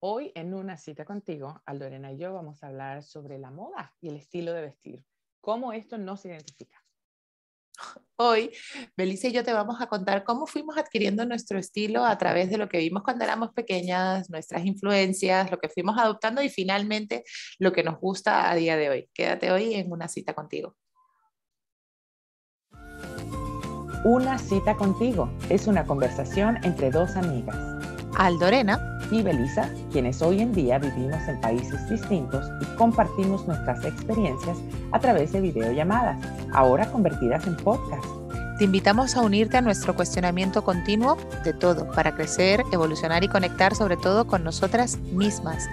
Hoy 0.00 0.30
en 0.34 0.52
una 0.52 0.76
cita 0.76 1.06
contigo, 1.06 1.62
Aldorena 1.64 2.12
y 2.12 2.18
yo 2.18 2.34
vamos 2.34 2.62
a 2.62 2.66
hablar 2.66 3.02
sobre 3.02 3.38
la 3.38 3.50
moda 3.50 3.94
y 4.00 4.08
el 4.08 4.16
estilo 4.16 4.52
de 4.52 4.60
vestir. 4.60 5.04
¿Cómo 5.40 5.72
esto 5.72 5.96
no 5.96 6.18
se 6.18 6.28
identifica? 6.28 6.82
Hoy, 8.16 8.50
Belice 8.96 9.28
y 9.28 9.32
yo 9.32 9.42
te 9.42 9.52
vamos 9.52 9.80
a 9.80 9.86
contar 9.86 10.24
cómo 10.24 10.46
fuimos 10.46 10.76
adquiriendo 10.76 11.24
nuestro 11.24 11.58
estilo 11.58 12.04
a 12.04 12.16
través 12.18 12.50
de 12.50 12.58
lo 12.58 12.68
que 12.68 12.78
vimos 12.78 13.02
cuando 13.02 13.24
éramos 13.24 13.52
pequeñas, 13.52 14.28
nuestras 14.28 14.64
influencias, 14.66 15.50
lo 15.50 15.58
que 15.58 15.68
fuimos 15.68 15.98
adoptando 15.98 16.42
y 16.42 16.50
finalmente 16.50 17.24
lo 17.58 17.72
que 17.72 17.82
nos 17.82 17.98
gusta 17.98 18.50
a 18.50 18.54
día 18.54 18.76
de 18.76 18.90
hoy. 18.90 19.10
Quédate 19.14 19.50
hoy 19.50 19.74
en 19.74 19.92
una 19.92 20.08
cita 20.08 20.34
contigo. 20.34 20.76
Una 24.04 24.38
cita 24.38 24.76
contigo 24.76 25.30
es 25.50 25.66
una 25.66 25.86
conversación 25.86 26.58
entre 26.64 26.90
dos 26.90 27.16
amigas. 27.16 27.75
Aldorena 28.16 28.80
y 29.10 29.22
Belisa, 29.22 29.68
quienes 29.92 30.20
hoy 30.22 30.40
en 30.40 30.52
día 30.52 30.78
vivimos 30.78 31.20
en 31.28 31.40
países 31.40 31.88
distintos 31.88 32.44
y 32.60 32.64
compartimos 32.76 33.46
nuestras 33.46 33.84
experiencias 33.84 34.58
a 34.92 34.98
través 34.98 35.32
de 35.32 35.40
videollamadas, 35.40 36.18
ahora 36.52 36.90
convertidas 36.90 37.46
en 37.46 37.56
podcast. 37.56 38.04
Te 38.58 38.64
invitamos 38.64 39.16
a 39.16 39.20
unirte 39.20 39.58
a 39.58 39.60
nuestro 39.60 39.94
cuestionamiento 39.94 40.64
continuo 40.64 41.18
de 41.44 41.52
todo 41.52 41.90
para 41.92 42.14
crecer, 42.14 42.62
evolucionar 42.72 43.22
y 43.22 43.28
conectar 43.28 43.74
sobre 43.74 43.98
todo 43.98 44.26
con 44.26 44.42
nosotras 44.44 44.98
mismas. 45.12 45.68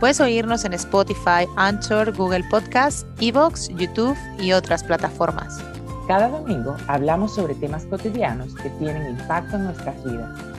Puedes 0.00 0.18
oírnos 0.18 0.64
en 0.64 0.72
Spotify, 0.72 1.46
Anchor, 1.56 2.16
Google 2.16 2.44
Podcasts, 2.50 3.06
Evox, 3.20 3.68
YouTube 3.68 4.16
y 4.40 4.52
otras 4.52 4.82
plataformas. 4.82 5.62
Cada 6.08 6.28
domingo 6.28 6.74
hablamos 6.88 7.34
sobre 7.34 7.54
temas 7.54 7.84
cotidianos 7.84 8.54
que 8.54 8.70
tienen 8.70 9.10
impacto 9.10 9.56
en 9.56 9.64
nuestras 9.64 10.02
vidas 10.04 10.52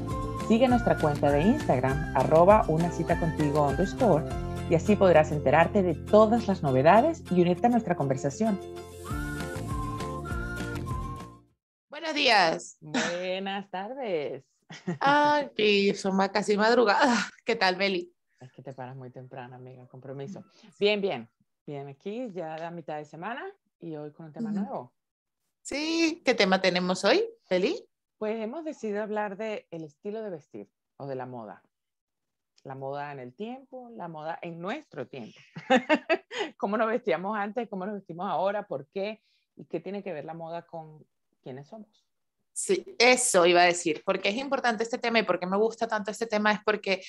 Sigue 0.48 0.68
nuestra 0.68 0.98
cuenta 0.98 1.32
de 1.32 1.42
Instagram, 1.42 2.14
arroba 2.18 2.66
una 2.68 2.92
cita 2.92 3.18
contigo 3.18 3.66
underscore, 3.66 4.26
y 4.70 4.76
así 4.76 4.98
podrás 4.98 5.32
enterarte 5.32 5.82
de 5.82 5.96
todas 5.96 6.48
las 6.48 6.62
novedades 6.62 7.24
y 7.32 7.42
unirte 7.42 7.68
a 7.68 7.70
nuestra 7.70 7.96
conversación. 7.96 8.60
Buenos 11.90 12.14
días. 12.14 12.78
Buenas 12.82 13.70
tardes. 13.70 14.44
Ay, 15.00 15.94
son 15.96 16.18
casi 16.28 16.58
madrugadas. 16.58 17.30
¿Qué 17.46 17.56
tal, 17.56 17.78
Beli? 17.78 18.14
Es 18.42 18.52
que 18.52 18.62
te 18.62 18.74
paras 18.74 18.98
muy 18.98 19.12
temprano, 19.12 19.56
amiga, 19.56 19.88
compromiso. 19.88 20.44
Bien, 20.78 21.00
bien. 21.00 21.30
Bien, 21.66 21.88
aquí 21.88 22.30
ya 22.34 22.58
la 22.58 22.70
mitad 22.70 22.98
de 22.98 23.06
semana 23.06 23.46
y 23.80 23.96
hoy 23.96 24.12
con 24.12 24.26
un 24.26 24.34
tema 24.34 24.52
nuevo. 24.52 24.94
Sí, 25.62 26.22
¿qué 26.26 26.34
tema 26.34 26.60
tenemos 26.60 27.06
hoy, 27.06 27.24
Beli? 27.50 27.88
Pues 28.24 28.42
hemos 28.42 28.64
decidido 28.64 29.04
hablar 29.04 29.36
de 29.36 29.68
el 29.70 29.84
estilo 29.84 30.22
de 30.22 30.30
vestir 30.30 30.70
o 30.96 31.08
de 31.08 31.16
la 31.16 31.26
moda. 31.26 31.62
La 32.64 32.74
moda 32.74 33.12
en 33.12 33.20
el 33.20 33.34
tiempo, 33.34 33.90
la 33.98 34.08
moda 34.08 34.40
en 34.42 34.62
nuestro 34.62 35.06
tiempo. 35.06 35.38
¿Cómo 36.58 36.78
nos 36.78 36.88
vestíamos 36.88 37.38
antes? 37.38 37.68
¿Cómo 37.68 37.86
nos 37.86 37.96
vestimos 37.96 38.26
ahora? 38.26 38.66
¿Por 38.66 38.88
qué? 38.88 39.22
¿Y 39.58 39.66
qué 39.66 39.82
tiene 39.82 40.04
que 40.04 40.14
ver 40.14 40.24
la 40.24 40.34
moda 40.34 40.62
con 40.62 41.06
quiénes 41.42 41.68
somos? 41.68 42.08
Sí, 42.54 42.96
eso 42.98 43.46
iba 43.46 43.64
a 43.64 43.66
decir. 43.66 44.02
porque 44.06 44.30
es 44.30 44.38
importante 44.38 44.84
este 44.84 45.00
tema 45.00 45.20
y 45.20 45.24
por 45.24 45.38
qué 45.38 45.46
me 45.46 45.58
gusta 45.58 45.86
tanto 45.86 46.10
este 46.10 46.26
tema? 46.26 46.54
Es 46.54 46.60
porque 46.64 47.04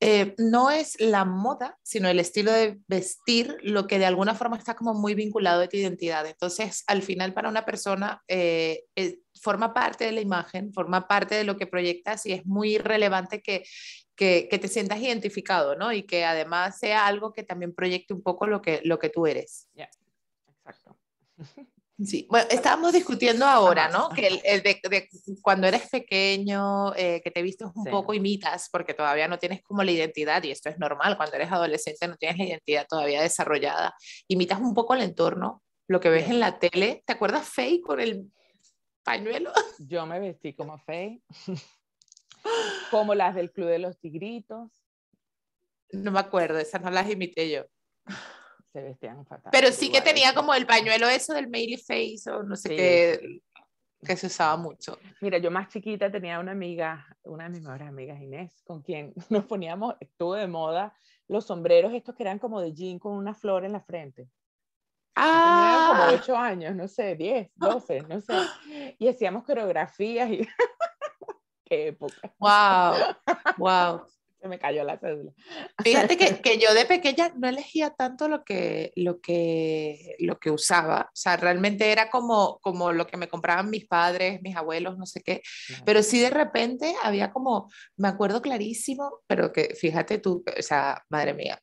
eh, 0.00 0.34
no 0.38 0.70
es 0.70 1.00
la 1.00 1.24
moda, 1.24 1.76
sino 1.82 2.08
el 2.08 2.20
estilo 2.20 2.52
de 2.52 2.78
vestir 2.86 3.56
lo 3.62 3.88
que 3.88 3.98
de 3.98 4.06
alguna 4.06 4.34
forma 4.34 4.56
está 4.56 4.74
como 4.76 4.94
muy 4.94 5.14
vinculado 5.14 5.62
a 5.62 5.68
tu 5.68 5.76
identidad. 5.76 6.24
Entonces, 6.26 6.84
al 6.86 7.02
final 7.02 7.34
para 7.34 7.48
una 7.48 7.64
persona 7.64 8.22
eh, 8.28 8.84
forma 9.40 9.74
parte 9.74 10.04
de 10.04 10.12
la 10.12 10.20
imagen, 10.20 10.72
forma 10.72 11.08
parte 11.08 11.34
de 11.34 11.44
lo 11.44 11.56
que 11.56 11.66
proyectas 11.66 12.26
y 12.26 12.32
es 12.32 12.46
muy 12.46 12.78
relevante 12.78 13.42
que, 13.42 13.64
que, 14.14 14.46
te 14.48 14.68
sientas 14.68 15.00
identificado, 15.00 15.74
¿no? 15.74 15.92
Y 15.92 16.04
que 16.04 16.24
además 16.24 16.78
sea 16.78 17.06
algo 17.06 17.32
que 17.32 17.42
también 17.42 17.74
proyecte 17.74 18.14
un 18.14 18.22
poco 18.22 18.46
lo 18.46 18.62
que, 18.62 18.80
lo 18.84 18.98
que 18.98 19.10
tú 19.10 19.26
eres. 19.26 19.68
Ya, 19.74 19.88
exacto. 20.46 20.96
Sí, 22.04 22.28
bueno, 22.30 22.46
estábamos 22.50 22.92
discutiendo 22.92 23.44
ahora, 23.44 23.88
¿no? 23.88 24.08
Que 24.10 24.28
el, 24.44 24.62
de, 24.62 25.08
cuando 25.42 25.66
eres 25.66 25.88
pequeño, 25.88 26.94
eh, 26.94 27.20
que 27.24 27.32
te 27.32 27.42
vistes 27.42 27.68
un 27.74 27.84
poco, 27.84 28.14
imitas, 28.14 28.68
porque 28.70 28.94
todavía 28.94 29.26
no 29.26 29.38
tienes 29.38 29.62
como 29.62 29.82
la 29.82 29.90
identidad, 29.90 30.40
y 30.44 30.52
esto 30.52 30.68
es 30.68 30.78
normal, 30.78 31.16
cuando 31.16 31.34
eres 31.34 31.50
adolescente 31.50 32.06
no 32.06 32.16
tienes 32.16 32.38
la 32.38 32.44
identidad 32.44 32.86
todavía 32.88 33.20
desarrollada, 33.20 33.94
imitas 34.28 34.60
un 34.60 34.74
poco 34.74 34.94
el 34.94 35.02
entorno, 35.02 35.64
lo 35.88 35.98
que 35.98 36.10
ves 36.10 36.28
en 36.28 36.38
la 36.38 36.60
tele. 36.60 37.02
¿Te 37.04 37.14
acuerdas 37.14 37.48
Faye 37.48 37.80
con 37.80 37.98
el 37.98 38.30
pañuelo? 39.02 39.52
Yo 39.78 40.06
me 40.06 40.20
vestí 40.20 40.54
como 40.54 40.78
Faye, 40.78 41.20
como 42.92 43.16
las 43.16 43.34
del 43.34 43.50
Club 43.50 43.66
de 43.66 43.80
los 43.80 43.98
Tigritos. 43.98 44.70
No 45.90 46.12
me 46.12 46.20
acuerdo, 46.20 46.58
esas 46.58 46.80
no 46.80 46.90
las 46.90 47.10
imité 47.10 47.50
yo 47.50 47.64
se 48.78 48.88
vestían 48.88 49.26
fatal. 49.26 49.50
Pero 49.52 49.72
sí 49.72 49.90
que 49.90 50.00
tenía 50.00 50.34
como 50.34 50.54
el 50.54 50.66
pañuelo 50.66 51.08
eso 51.08 51.34
del 51.34 51.48
Maily 51.48 51.76
Face 51.76 52.30
o 52.30 52.42
no 52.42 52.56
sé 52.56 52.68
qué, 52.68 53.40
que 54.04 54.16
se 54.16 54.26
usaba 54.26 54.56
mucho. 54.56 54.98
Mira, 55.20 55.38
yo 55.38 55.50
más 55.50 55.68
chiquita 55.68 56.10
tenía 56.10 56.38
una 56.38 56.52
amiga, 56.52 57.06
una 57.24 57.44
de 57.44 57.50
mis 57.50 57.62
mejores 57.62 57.88
amigas, 57.88 58.20
Inés, 58.20 58.62
con 58.64 58.82
quien 58.82 59.12
nos 59.30 59.44
poníamos, 59.44 59.96
estuvo 60.00 60.34
de 60.34 60.46
moda, 60.46 60.94
los 61.26 61.46
sombreros 61.46 61.92
estos 61.92 62.14
que 62.14 62.22
eran 62.22 62.38
como 62.38 62.60
de 62.60 62.72
jean 62.72 62.98
con 62.98 63.12
una 63.14 63.34
flor 63.34 63.64
en 63.64 63.72
la 63.72 63.80
frente. 63.80 64.28
Ah. 65.14 65.90
Tenía 65.92 66.06
como 66.06 66.22
8 66.22 66.36
años, 66.36 66.76
no 66.76 66.86
sé, 66.86 67.16
10, 67.16 67.50
12, 67.56 68.02
no 68.02 68.20
sé. 68.20 68.34
Y 68.98 69.08
hacíamos 69.08 69.44
coreografías 69.44 70.30
y... 70.30 70.48
¡Qué 71.64 71.88
época! 71.88 72.32
¡Wow! 72.38 73.16
¡Wow! 73.58 74.06
Se 74.40 74.48
me 74.48 74.58
cayó 74.58 74.84
la 74.84 74.98
cédula. 74.98 75.32
Fíjate 75.82 76.16
que, 76.16 76.26
que, 76.42 76.58
yo 76.58 76.72
de 76.74 76.84
pequeña 76.84 77.32
no 77.36 77.48
elegía 77.48 77.90
tanto 77.90 78.28
lo 78.28 78.44
que, 78.44 78.92
lo, 78.96 79.20
que, 79.20 80.16
lo 80.18 80.38
que 80.38 80.50
usaba, 80.50 81.08
o 81.12 81.16
sea, 81.16 81.36
realmente 81.36 81.90
era 81.90 82.10
como, 82.10 82.58
como 82.60 82.92
lo 82.92 83.06
que 83.06 83.16
me 83.16 83.28
compraban 83.28 83.70
mis 83.70 83.86
padres, 83.86 84.40
mis 84.42 84.56
abuelos, 84.56 84.96
no 84.96 85.06
sé 85.06 85.22
qué, 85.22 85.42
pero 85.84 86.02
sí 86.02 86.20
de 86.20 86.30
repente 86.30 86.94
había 87.02 87.30
como, 87.32 87.70
me 87.96 88.08
acuerdo 88.08 88.42
clarísimo, 88.42 89.20
pero 89.26 89.52
que 89.52 89.74
fíjate 89.74 90.18
tú, 90.18 90.44
o 90.56 90.62
sea, 90.62 91.02
madre 91.08 91.34
mía, 91.34 91.60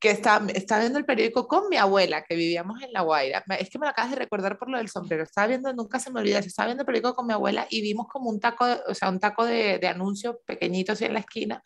que 0.00 0.10
estaba, 0.10 0.46
estaba 0.52 0.80
viendo 0.80 0.98
el 0.98 1.04
periódico 1.04 1.46
con 1.46 1.68
mi 1.68 1.76
abuela, 1.76 2.24
que 2.24 2.34
vivíamos 2.34 2.82
en 2.82 2.92
La 2.92 3.02
Guaira. 3.02 3.44
Es 3.58 3.68
que 3.68 3.78
me 3.78 3.86
lo 3.86 3.90
acabas 3.90 4.10
de 4.10 4.16
recordar 4.16 4.58
por 4.58 4.70
lo 4.70 4.78
del 4.78 4.88
sombrero. 4.88 5.22
Estaba 5.22 5.46
viendo, 5.46 5.72
nunca 5.72 5.98
se 6.00 6.10
me 6.10 6.20
olvida, 6.20 6.38
estaba 6.38 6.66
viendo 6.66 6.82
el 6.82 6.86
periódico 6.86 7.14
con 7.14 7.26
mi 7.26 7.34
abuela 7.34 7.66
y 7.68 7.82
vimos 7.82 8.08
como 8.08 8.30
un 8.30 8.40
taco, 8.40 8.66
o 8.86 8.94
sea, 8.94 9.10
un 9.10 9.20
taco 9.20 9.44
de, 9.44 9.78
de 9.78 9.88
anuncios 9.88 10.36
pequeñitos 10.46 11.02
en 11.02 11.12
la 11.12 11.20
esquina 11.20 11.62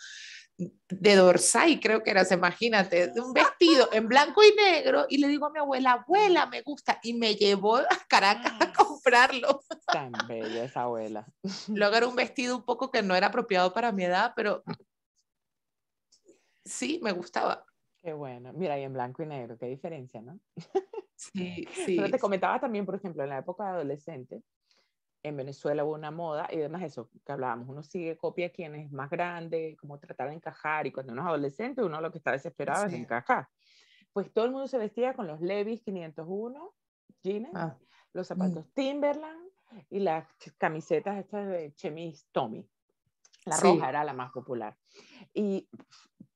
de 0.57 1.17
Dorsay, 1.17 1.81
creo 1.81 2.03
que 2.03 2.11
eras, 2.11 2.31
imagínate, 2.31 3.09
de 3.09 3.21
un 3.21 3.33
vestido 3.33 3.89
en 3.93 4.07
blanco 4.07 4.43
y 4.45 4.55
negro, 4.55 5.07
y 5.09 5.19
le 5.19 5.29
digo 5.29 5.47
a 5.47 5.51
mi 5.51 5.59
abuela, 5.59 5.93
abuela, 5.93 6.47
me 6.47 6.63
gusta, 6.63 7.01
y 7.03 7.15
me 7.15 7.35
llevó 7.35 7.77
a 7.77 7.89
Caracas 8.09 8.53
a 8.61 8.73
comprarlo. 8.73 9.63
Tan 9.87 10.13
bella 10.29 10.65
esa 10.65 10.83
abuela. 10.83 11.27
Luego 11.69 11.97
era 11.97 12.07
un 12.07 12.15
vestido 12.15 12.57
un 12.57 12.65
poco 12.65 12.91
que 12.91 13.03
no 13.03 13.17
era 13.17 13.29
apropiado 13.29 13.73
para 13.73 13.91
mi 13.91 14.05
edad, 14.05 14.33
pero 14.37 14.63
sí, 16.65 17.01
me 17.03 17.13
gustaba. 17.13 17.65
Qué 18.05 18.13
bueno. 18.13 18.53
Mira, 18.53 18.79
y 18.79 18.83
en 18.83 18.93
blanco 18.93 19.23
y 19.23 19.27
negro, 19.27 19.57
qué 19.57 19.65
diferencia, 19.67 20.21
¿no? 20.21 20.39
Sí, 21.15 21.67
sí. 21.73 21.97
Pero 21.97 22.11
te 22.11 22.19
comentaba 22.19 22.61
también, 22.61 22.85
por 22.85 22.97
ejemplo, 22.97 23.23
en 23.23 23.31
la 23.31 23.39
época 23.39 23.65
de 23.65 23.71
adolescente, 23.71 24.43
en 25.23 25.37
Venezuela 25.39 25.85
hubo 25.85 25.95
una 25.95 26.11
moda 26.11 26.47
y 26.53 26.57
además 26.57 26.83
eso 26.83 27.09
que 27.25 27.33
hablábamos, 27.33 27.67
uno 27.67 27.83
sigue 27.83 28.19
copia 28.19 28.49
a 28.49 28.51
quien 28.51 28.75
es 28.75 28.93
más 28.93 29.09
grande, 29.09 29.75
cómo 29.81 29.99
tratar 29.99 30.29
de 30.29 30.35
encajar 30.35 30.87
y 30.87 30.93
cuando 30.93 31.15
uno 31.15 31.23
es 31.23 31.29
adolescente 31.29 31.83
uno 31.83 31.99
lo 32.03 32.13
que 32.13 32.19
está 32.19 32.33
desesperado 32.33 32.85
es 32.85 32.93
encajar. 32.93 33.49
Pues 34.13 34.31
todo 34.35 34.45
el 34.45 34.51
mundo 34.51 34.69
se 34.69 34.77
vestía 34.77 35.15
con 35.15 35.27
los 35.27 35.41
Levi's 35.41 35.81
501 35.83 36.75
jeans, 37.23 37.49
ah, 37.55 37.75
los 38.13 38.27
mm. 38.27 38.29
zapatos 38.29 38.67
Timberland 38.75 39.49
y 39.89 40.01
las 40.01 40.29
camisetas 40.59 41.17
estas 41.17 41.49
de 41.49 41.73
Chemis 41.75 42.27
Tommy. 42.31 42.69
La 43.47 43.57
roja 43.59 43.89
era 43.89 44.05
la 44.05 44.13
más 44.13 44.31
popular. 44.31 44.77
Y 45.33 45.69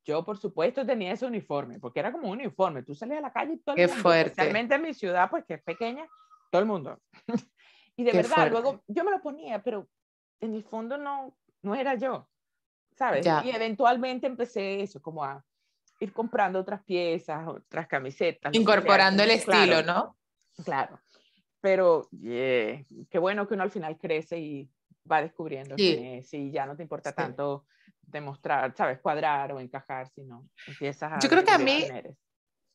yo, 0.08 0.24
por 0.24 0.38
supuesto, 0.38 0.86
tenía 0.86 1.12
ese 1.12 1.26
uniforme, 1.26 1.78
porque 1.78 2.00
era 2.00 2.10
como 2.10 2.28
un 2.28 2.38
uniforme. 2.38 2.82
Tú 2.82 2.94
salías 2.94 3.18
a 3.18 3.22
la 3.22 3.32
calle 3.32 3.52
y 3.52 3.58
todo 3.58 3.76
el 3.76 3.82
Qué 3.82 3.86
mundo, 3.88 4.02
fuerte. 4.02 4.30
especialmente 4.30 4.74
en 4.74 4.82
mi 4.82 4.94
ciudad, 4.94 5.28
pues 5.28 5.44
que 5.44 5.54
es 5.54 5.62
pequeña, 5.62 6.08
todo 6.50 6.62
el 6.62 6.66
mundo. 6.66 6.98
Y 8.00 8.04
de 8.04 8.12
verdad, 8.12 8.48
luego 8.48 8.84
yo 8.86 9.02
me 9.02 9.10
lo 9.10 9.20
ponía, 9.20 9.60
pero 9.60 9.88
en 10.38 10.54
el 10.54 10.62
fondo 10.62 10.96
no, 10.96 11.36
no 11.62 11.74
era 11.74 11.96
yo, 11.96 12.28
¿sabes? 12.96 13.26
Y 13.44 13.50
eventualmente 13.50 14.28
empecé 14.28 14.80
eso, 14.80 15.02
como 15.02 15.24
a 15.24 15.44
ir 15.98 16.12
comprando 16.12 16.60
otras 16.60 16.80
piezas, 16.84 17.48
otras 17.48 17.88
camisetas. 17.88 18.54
Incorporando 18.54 19.24
el 19.24 19.32
estilo, 19.32 19.82
¿no? 19.82 20.16
Claro. 20.64 21.00
Pero 21.60 22.08
qué 22.12 23.18
bueno 23.18 23.48
que 23.48 23.54
uno 23.54 23.64
al 23.64 23.72
final 23.72 23.98
crece 23.98 24.38
y 24.38 24.70
va 25.10 25.20
descubriendo 25.20 25.74
sí. 25.76 26.22
que 26.30 26.50
ya 26.52 26.66
no 26.66 26.76
te 26.76 26.84
importa 26.84 27.10
tanto 27.10 27.66
demostrar, 28.10 28.74
¿sabes? 28.76 29.00
Cuadrar 29.00 29.52
o 29.52 29.60
encajar, 29.60 30.08
sino 30.14 30.48
empiezas 30.66 31.12
a... 31.12 31.18
Yo 31.20 31.28
creo 31.28 31.44
que 31.44 31.52
a 31.52 31.58
mí, 31.58 31.86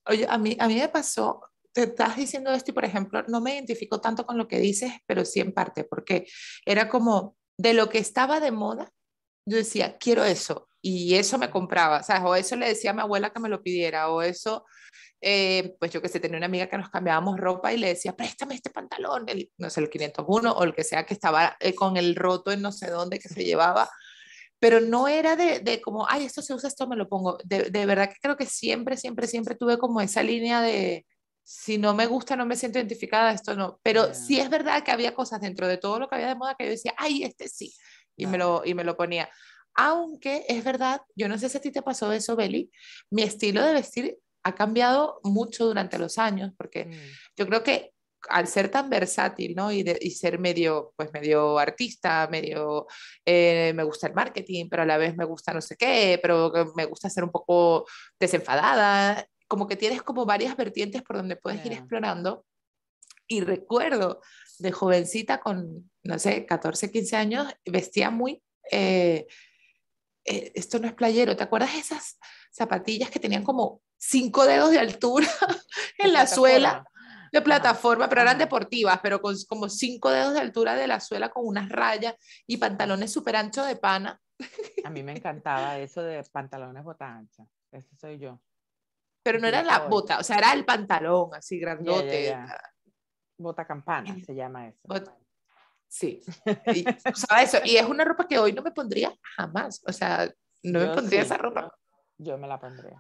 oye, 0.06 0.26
a 0.30 0.38
mí, 0.38 0.56
a 0.60 0.68
mí 0.68 0.76
me 0.76 0.90
pasó 0.90 1.42
te 1.74 1.84
estás 1.84 2.16
diciendo 2.16 2.54
esto 2.54 2.72
y, 2.72 2.74
por 2.74 2.86
ejemplo, 2.86 3.24
no 3.28 3.42
me 3.42 3.56
identifico 3.56 4.00
tanto 4.00 4.26
con 4.26 4.38
lo 4.38 4.48
que 4.48 4.60
dices, 4.60 4.94
pero 5.08 5.26
sí 5.26 5.40
en 5.40 5.54
parte, 5.54 5.84
porque 5.84 6.28
era 6.66 6.88
como 6.88 7.36
de 7.58 7.74
lo 7.74 7.90
que 7.90 7.98
estaba 7.98 8.40
de 8.40 8.52
moda, 8.52 8.92
yo 9.46 9.58
decía, 9.58 9.98
quiero 9.98 10.24
eso. 10.24 10.70
y 10.86 11.16
eso 11.16 11.38
me 11.38 11.50
compraba, 11.50 12.04
¿sabes? 12.04 12.24
O 12.26 12.36
eso 12.36 12.58
le 12.58 12.68
decía 12.68 12.92
a 12.92 12.94
mi 12.94 13.00
abuela 13.02 13.32
que 13.32 13.40
me 13.40 13.48
lo 13.50 13.64
pidiera, 13.64 14.10
o 14.10 14.22
eso, 14.22 14.66
eh, 15.22 15.76
pues 15.80 15.92
yo 15.92 16.02
que 16.02 16.10
sé, 16.10 16.20
tenía 16.20 16.36
una 16.38 16.48
amiga 16.48 16.68
que 16.68 16.78
nos 16.78 16.90
cambiábamos 16.90 17.40
ropa 17.40 17.72
y 17.72 17.78
le 17.78 17.88
decía, 17.88 18.14
préstame 18.14 18.56
este 18.56 18.70
pantalón, 18.70 19.24
el, 19.30 19.50
no 19.58 19.70
sé, 19.70 19.80
el 19.80 19.90
501 19.90 20.52
o 20.52 20.64
el 20.66 20.76
que 20.76 20.84
sea 20.84 21.06
que 21.06 21.14
estaba 21.14 21.56
eh, 21.62 21.74
con 21.74 21.96
el 21.96 22.16
roto 22.16 22.52
en 22.52 22.62
no 22.62 22.74
sé 22.74 22.90
dónde 22.90 23.20
que 23.20 23.30
se 23.30 23.46
llevaba, 23.46 23.90
pero 24.64 24.80
no 24.80 25.10
era 25.10 25.36
de, 25.36 25.60
de, 25.60 25.82
como, 25.82 26.08
ay, 26.10 26.24
esto 26.24 26.42
se 26.42 26.54
usa, 26.54 26.70
esto 26.70 26.88
me 26.88 26.96
lo 26.96 27.10
pongo. 27.10 27.38
De, 27.44 27.64
de, 27.64 27.86
verdad 27.86 28.08
que 28.08 28.16
creo 28.22 28.38
que 28.38 28.46
siempre, 28.46 28.96
siempre, 28.96 29.28
siempre 29.28 29.56
tuve 29.56 29.78
como 29.78 30.00
esa 30.00 30.24
línea 30.24 30.62
de, 30.62 31.06
si 31.44 31.78
no 31.78 31.94
me 31.94 32.06
gusta, 32.06 32.38
no 32.38 32.46
me 32.46 32.56
siento 32.56 32.80
identificada, 32.80 33.34
esto 33.34 33.58
no. 33.58 33.82
Pero 33.84 34.06
yeah. 34.06 34.14
sí 34.14 34.40
es 34.40 34.50
verdad 34.50 34.82
que 34.82 34.92
había 34.92 35.14
cosas 35.14 35.42
dentro 35.42 35.68
de 35.68 35.76
todo 35.76 36.00
lo 36.00 36.08
que 36.08 36.16
había 36.16 36.30
de 36.30 36.36
moda 36.36 36.56
que 36.58 36.64
yo 36.64 36.72
decía, 36.72 36.94
ay, 36.96 37.26
este 37.26 37.50
sí, 37.50 37.74
y, 38.16 38.22
yeah. 38.22 38.30
me, 38.30 38.38
lo, 38.38 38.62
y 38.64 38.74
me 38.74 38.86
lo 38.86 38.96
ponía. 38.96 39.30
Aunque 39.76 40.46
es 40.48 40.64
verdad, 40.64 41.02
yo 41.14 41.28
no 41.28 41.38
sé 41.38 41.50
si 41.50 41.58
a 41.58 41.62
ti 41.62 41.70
te 41.70 41.82
pasó 41.82 42.14
eso, 42.14 42.38
Beli, 42.38 42.72
mi 43.10 43.24
estilo 43.24 43.62
de 43.66 43.74
vestir 43.74 44.18
ha 44.44 44.56
cambiado 44.56 45.20
mucho 45.24 45.66
durante 45.66 46.00
los 46.00 46.18
años, 46.18 46.54
porque 46.56 46.86
mm. 46.86 46.92
yo 47.36 47.48
creo 47.48 47.64
que 47.64 47.93
al 48.30 48.48
ser 48.48 48.70
tan 48.70 48.90
versátil, 48.90 49.56
¿no? 49.56 49.72
Y, 49.72 49.84
de, 49.84 49.98
y 50.00 50.12
ser 50.12 50.40
medio, 50.40 50.94
pues 50.96 51.12
medio 51.14 51.58
artista, 51.60 52.28
medio, 52.32 52.88
eh, 53.26 53.74
me 53.76 53.84
gusta 53.84 54.08
el 54.08 54.14
marketing, 54.14 54.68
pero 54.70 54.84
a 54.84 54.86
la 54.86 54.98
vez 54.98 55.16
me 55.16 55.26
gusta 55.26 55.54
no 55.54 55.62
sé 55.62 55.76
qué, 55.76 56.20
pero 56.22 56.52
me 56.76 56.86
gusta 56.86 57.10
ser 57.10 57.24
un 57.24 57.32
poco 57.32 57.86
desenfadada, 58.20 59.28
como 59.48 59.68
que 59.68 59.76
tienes 59.76 60.02
como 60.02 60.26
varias 60.26 60.56
vertientes 60.56 61.02
por 61.02 61.18
donde 61.18 61.36
puedes 61.36 61.62
yeah. 61.64 61.74
ir 61.74 61.78
explorando. 61.80 62.46
Y 63.28 63.42
recuerdo 63.42 64.22
de 64.60 64.72
jovencita 64.72 65.40
con, 65.40 65.92
no 66.04 66.20
sé, 66.20 66.46
14, 66.46 66.92
15 66.92 67.16
años, 67.16 67.48
vestía 67.66 68.10
muy... 68.10 68.44
Eh, 68.72 69.28
eh, 70.26 70.52
esto 70.56 70.80
no 70.80 70.88
es 70.88 70.94
playero, 70.94 71.36
¿te 71.36 71.44
acuerdas 71.44 71.76
esas 71.76 72.18
zapatillas 72.52 73.10
que 73.10 73.20
tenían 73.20 73.44
como 73.44 73.82
cinco 73.98 74.46
dedos 74.46 74.72
de 74.72 74.80
altura 74.80 75.28
en 75.98 76.14
la 76.14 76.28
suela? 76.28 76.86
De 77.34 77.42
plataforma, 77.42 78.08
pero 78.08 78.22
eran 78.22 78.38
deportivas, 78.38 79.00
pero 79.02 79.20
con 79.20 79.36
como 79.50 79.68
cinco 79.68 80.12
dedos 80.12 80.36
de 80.36 80.40
altura 80.40 80.76
de 80.76 80.86
la 80.86 81.00
suela 81.00 81.30
con 81.30 81.48
unas 81.48 81.68
rayas 81.68 82.16
y 82.46 82.58
pantalones 82.58 83.12
súper 83.12 83.36
anchos 83.36 83.66
de 83.66 83.76
pana. 83.76 84.22
A 84.84 84.90
mí 84.92 85.02
me 85.02 85.14
encantaba 85.14 85.80
eso 85.80 86.04
de 86.04 86.24
pantalones 86.32 86.84
bota 86.84 87.08
ancha. 87.08 87.44
Ese 87.72 87.96
soy 87.96 88.20
yo. 88.20 88.40
Pero 89.24 89.40
no 89.40 89.48
era 89.48 89.64
la 89.64 89.80
bota, 89.88 90.20
o 90.20 90.24
sea, 90.24 90.38
era 90.38 90.54
el 90.54 90.64
pantalón 90.64 91.34
así 91.34 91.58
grandote. 91.58 92.06
Yeah, 92.06 92.22
yeah, 92.22 92.46
yeah. 92.46 92.62
Bota 93.38 93.66
campana 93.66 94.16
se 94.24 94.36
llama 94.36 94.68
eso. 94.68 94.88
Sí, 95.88 96.22
y, 96.68 96.86
o 97.12 97.16
sea, 97.16 97.42
eso, 97.42 97.58
y 97.64 97.78
es 97.78 97.86
una 97.86 98.04
ropa 98.04 98.28
que 98.28 98.38
hoy 98.38 98.54
no 98.54 98.62
me 98.62 98.72
pondría 98.72 99.14
jamás, 99.38 99.82
o 99.88 99.94
sea, 99.94 100.28
no 100.64 100.80
yo 100.80 100.88
me 100.88 100.94
pondría 100.94 101.22
sí, 101.22 101.26
esa 101.26 101.38
ropa. 101.38 101.72
Yo 102.18 102.38
me 102.38 102.48
la 102.48 102.60
pondría. 102.60 103.00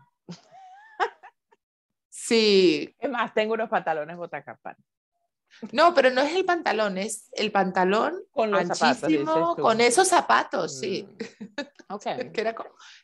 Sí. 2.25 2.96
Es 3.00 3.10
más, 3.10 3.34
tengo 3.34 3.54
unos 3.54 3.70
pantalones 3.70 4.16
botacampana. 4.16 4.78
No, 5.74 5.94
pero 5.94 6.10
no 6.10 6.22
es 6.22 6.34
el 6.36 6.46
pantalón, 6.46 6.98
es 6.98 7.30
el 7.34 7.52
pantalón 7.52 8.24
con 8.31 8.50
los 8.50 8.62
anchísimo, 8.62 9.25
zapatos, 9.25 9.56
con 9.58 9.81
esos 9.81 10.08
zapatos, 10.08 10.80
sí. 10.80 11.06
Mm. 11.06 11.94
Okay. 11.94 12.31
que 12.34 12.42
era, 12.42 12.56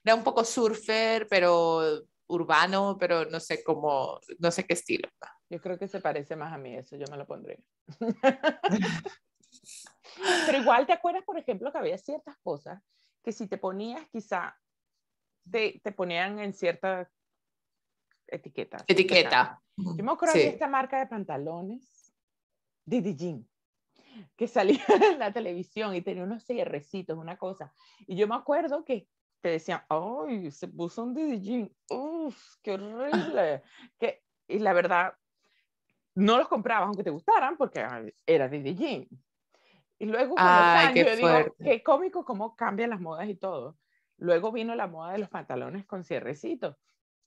era 0.04 0.16
un 0.16 0.24
poco 0.24 0.46
surfer, 0.46 1.28
pero 1.30 2.02
urbano, 2.28 2.98
pero 2.98 3.26
no 3.26 3.42
sé 3.42 3.62
cómo, 3.62 4.20
no 4.40 4.52
sé 4.52 4.66
qué 4.66 4.74
estilo. 4.74 5.10
Yo 5.50 5.60
creo 5.60 5.78
que 5.78 5.88
se 5.88 6.00
parece 6.00 6.38
más 6.38 6.54
a 6.54 6.58
mí 6.58 6.76
eso, 6.76 6.96
yo 6.96 7.06
me 7.12 7.18
lo 7.18 7.28
pondría. 7.28 7.60
Pero 10.46 10.58
igual 10.58 10.86
te 10.86 10.94
acuerdas, 10.94 11.24
por 11.24 11.38
ejemplo, 11.38 11.72
que 11.72 11.78
había 11.78 11.98
ciertas 11.98 12.36
cosas 12.44 12.82
que 13.24 13.32
si 13.32 13.48
te 13.48 13.58
ponías, 13.58 14.02
quizá 14.12 14.58
te, 15.50 15.80
te 15.84 15.92
ponían 15.92 16.40
en 16.40 16.54
ciertas 16.54 17.08
etiquetas. 18.32 18.84
Etiqueta. 18.88 19.62
Yo 19.76 20.04
me 20.04 20.12
acuerdo 20.12 20.34
sí. 20.34 20.40
de 20.40 20.48
esta 20.50 20.68
marca 20.68 21.00
de 21.00 21.08
pantalones, 21.08 22.14
Didi 22.86 23.16
Jean, 23.16 23.48
que 24.36 24.48
salía 24.48 24.84
en 25.14 25.20
la 25.20 25.32
televisión 25.32 25.96
y 25.96 26.02
tenía 26.02 26.24
unos 26.24 26.44
cierrecitos, 26.44 27.18
una 27.18 27.38
cosa. 27.38 27.74
Y 28.08 28.16
yo 28.16 28.28
me 28.28 28.36
acuerdo 28.36 28.84
que 28.84 29.08
te 29.42 29.50
decían, 29.50 29.82
¡ay! 29.90 30.52
Se 30.52 30.68
puso 30.68 31.04
un 31.04 31.14
Didi 31.14 31.40
Jean. 31.40 31.72
¡Uf! 31.90 32.56
¡Qué 32.62 32.74
horrible! 32.74 33.64
que, 33.98 34.24
y 34.48 34.60
la 34.60 34.74
verdad, 34.74 35.14
no 36.16 36.38
los 36.38 36.48
comprabas 36.48 36.88
aunque 36.88 37.04
te 37.04 37.10
gustaran 37.10 37.58
porque 37.58 37.86
era 38.26 38.50
Didi 38.50 38.76
Jean. 38.76 39.08
Y 40.00 40.06
luego 40.06 40.36
con 40.36 40.46
Ay, 40.48 40.48
los 40.48 40.84
años, 40.86 40.94
qué 40.94 41.04
yo 41.04 41.16
digo, 41.16 41.56
qué 41.62 41.84
cómico 41.84 42.24
cómo 42.24 42.56
cambian 42.56 42.90
las 42.90 43.02
modas 43.02 43.28
y 43.28 43.36
todo. 43.36 43.78
Luego 44.18 44.52
vino 44.52 44.74
la 44.74 44.88
moda 44.88 45.12
de 45.12 45.20
los 45.20 45.30
pantalones 45.30 45.86
con 45.86 46.04
cierrecitos. 46.04 46.78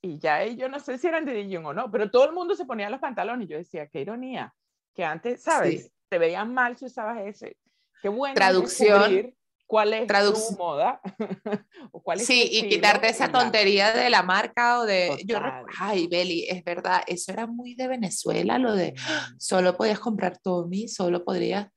Y 0.05 0.19
ya 0.19 0.45
yo 0.45 0.67
no 0.67 0.81
sé 0.81 0.97
si 0.97 1.07
eran 1.07 1.23
de 1.23 1.33
Dijon 1.33 1.65
o 1.65 1.73
no, 1.73 1.89
pero 1.89 2.11
todo 2.11 2.25
el 2.25 2.33
mundo 2.33 2.55
se 2.55 2.65
ponía 2.65 2.89
los 2.89 2.99
pantalones. 2.99 3.47
Y 3.47 3.51
yo 3.51 3.57
decía, 3.57 3.87
qué 3.87 4.01
ironía, 4.01 4.53
que 4.93 5.05
antes, 5.05 5.41
¿sabes? 5.41 5.85
Sí. 5.85 5.91
Te 6.09 6.17
veían 6.17 6.53
mal 6.53 6.77
si 6.77 6.85
usabas 6.85 7.21
ese. 7.21 7.55
Qué 8.01 8.09
bueno. 8.09 8.35
Traducción. 8.35 9.33
¿Cuál 9.65 9.93
es 9.93 10.07
tu 10.07 10.57
moda? 10.57 10.99
o 11.91 12.03
cuál 12.03 12.19
es 12.19 12.27
sí, 12.27 12.49
y 12.51 12.67
quitarte 12.67 13.07
esa 13.07 13.31
tontería 13.31 13.93
de 13.93 14.09
la 14.09 14.21
marca 14.21 14.81
o 14.81 14.85
de... 14.85 15.07
Total. 15.25 15.63
Yo, 15.63 15.67
ay, 15.79 16.07
Beli, 16.07 16.45
es 16.47 16.63
verdad, 16.63 17.01
eso 17.07 17.31
era 17.31 17.47
muy 17.47 17.73
de 17.73 17.87
Venezuela, 17.87 18.59
lo 18.59 18.75
de 18.75 18.91
Mm. 18.91 19.39
solo 19.39 19.75
podías 19.75 19.99
comprar 19.99 20.37
Tommy, 20.37 20.89
solo 20.89 21.23
podrías... 21.23 21.69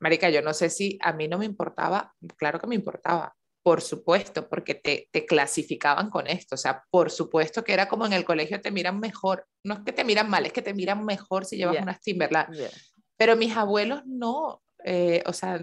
Marica, 0.00 0.28
yo 0.28 0.42
no 0.42 0.52
sé 0.52 0.68
si 0.68 0.98
a 1.00 1.12
mí 1.12 1.28
no 1.28 1.38
me 1.38 1.46
importaba, 1.46 2.12
claro 2.36 2.58
que 2.58 2.66
me 2.66 2.74
importaba, 2.74 3.34
por 3.64 3.80
supuesto, 3.80 4.46
porque 4.46 4.74
te, 4.74 5.08
te, 5.10 5.24
clasificaban 5.24 6.10
con 6.10 6.26
esto, 6.26 6.54
o 6.54 6.58
sea, 6.58 6.84
por 6.90 7.10
supuesto 7.10 7.64
que 7.64 7.72
era 7.72 7.88
como 7.88 8.04
en 8.04 8.12
el 8.12 8.24
colegio 8.26 8.60
te 8.60 8.70
miran 8.70 9.00
mejor, 9.00 9.46
no 9.64 9.72
es 9.74 9.80
que 9.80 9.92
te 9.92 10.04
miran 10.04 10.28
mal, 10.28 10.44
es 10.44 10.52
que 10.52 10.60
te 10.60 10.74
miran 10.74 11.02
mejor 11.04 11.46
si 11.46 11.56
llevas 11.56 11.76
Yeah. 11.76 11.82
unas 11.82 12.00
Timberland, 12.02 12.54
Yeah. 12.54 12.68
pero 13.16 13.36
mis 13.36 13.56
abuelos 13.56 14.02
no, 14.04 14.62
eh, 14.84 15.22
o 15.24 15.32
sea, 15.32 15.62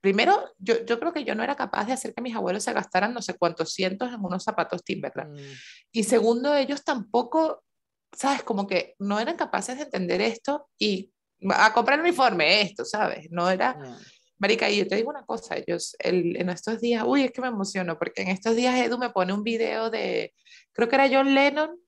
primero 0.00 0.52
yo, 0.58 0.84
yo 0.84 0.98
creo 0.98 1.12
que 1.12 1.22
yo 1.22 1.36
no 1.36 1.44
era 1.44 1.54
capaz 1.54 1.84
de 1.86 1.92
hacer 1.92 2.12
que 2.14 2.20
mis 2.20 2.34
abuelos 2.34 2.64
se 2.64 2.72
gastaran 2.72 3.14
no 3.14 3.22
sé 3.22 3.34
cuántos 3.34 3.72
cientos 3.72 4.12
en 4.12 4.24
unos 4.24 4.42
zapatos 4.42 4.82
Timberland, 4.82 5.38
Mm. 5.38 5.52
y 5.92 6.02
segundo, 6.02 6.52
ellos 6.52 6.82
tampoco, 6.82 7.62
sabes, 8.12 8.42
como 8.42 8.66
que 8.66 8.96
no 8.98 9.20
eran 9.20 9.36
capaces 9.36 9.76
de 9.76 9.84
entender 9.84 10.20
esto 10.20 10.68
y 10.80 11.12
a 11.50 11.72
comprar 11.72 12.00
uniforme 12.00 12.62
esto, 12.62 12.84
¿sabes? 12.84 13.28
No 13.30 13.48
era... 13.48 13.78
Marica, 14.38 14.68
y 14.68 14.78
yo 14.78 14.86
te 14.86 14.96
digo 14.96 15.10
una 15.10 15.24
cosa, 15.24 15.56
ellos 15.56 15.96
el, 15.98 16.36
en 16.36 16.50
estos 16.50 16.80
días, 16.80 17.04
uy, 17.06 17.22
es 17.22 17.32
que 17.32 17.40
me 17.40 17.48
emociono, 17.48 17.98
porque 17.98 18.22
en 18.22 18.28
estos 18.28 18.54
días 18.54 18.74
Edu 18.76 18.98
me 18.98 19.10
pone 19.10 19.32
un 19.32 19.42
video 19.42 19.90
de, 19.90 20.34
creo 20.72 20.88
que 20.88 20.94
era 20.96 21.08
John 21.10 21.34
Lennon, 21.34 21.78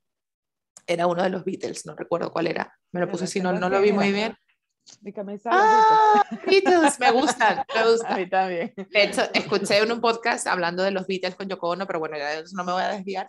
era 0.86 1.06
uno 1.06 1.22
de 1.22 1.28
los 1.28 1.44
Beatles, 1.44 1.84
no 1.84 1.94
recuerdo 1.94 2.32
cuál 2.32 2.46
era, 2.46 2.74
me 2.92 3.00
lo 3.00 3.08
puse 3.08 3.24
así, 3.24 3.40
no, 3.40 3.52
no 3.52 3.68
lo 3.68 3.80
vi 3.82 3.92
muy 3.92 4.12
bien. 4.12 4.34
Mi 5.00 5.12
camisa. 5.12 5.50
¡Ah! 5.52 6.24
Beatles, 6.46 6.98
me 6.98 7.10
gustan, 7.12 7.64
me 7.74 7.80
A 7.80 7.88
gustan. 7.88 8.16
mí 8.16 8.28
también. 8.28 8.72
De 8.76 9.02
hecho, 9.02 9.22
escuché 9.32 9.78
en 9.78 9.92
un 9.92 10.00
podcast 10.00 10.46
hablando 10.46 10.82
de 10.82 10.90
los 10.90 11.06
Beatles 11.06 11.34
con 11.36 11.48
Yoko 11.48 11.70
Ono, 11.70 11.86
pero 11.86 11.98
bueno, 11.98 12.16
ya 12.16 12.28
de 12.30 12.40
eso 12.40 12.56
no 12.56 12.64
me 12.64 12.72
voy 12.72 12.82
a 12.82 12.88
desviar. 12.88 13.28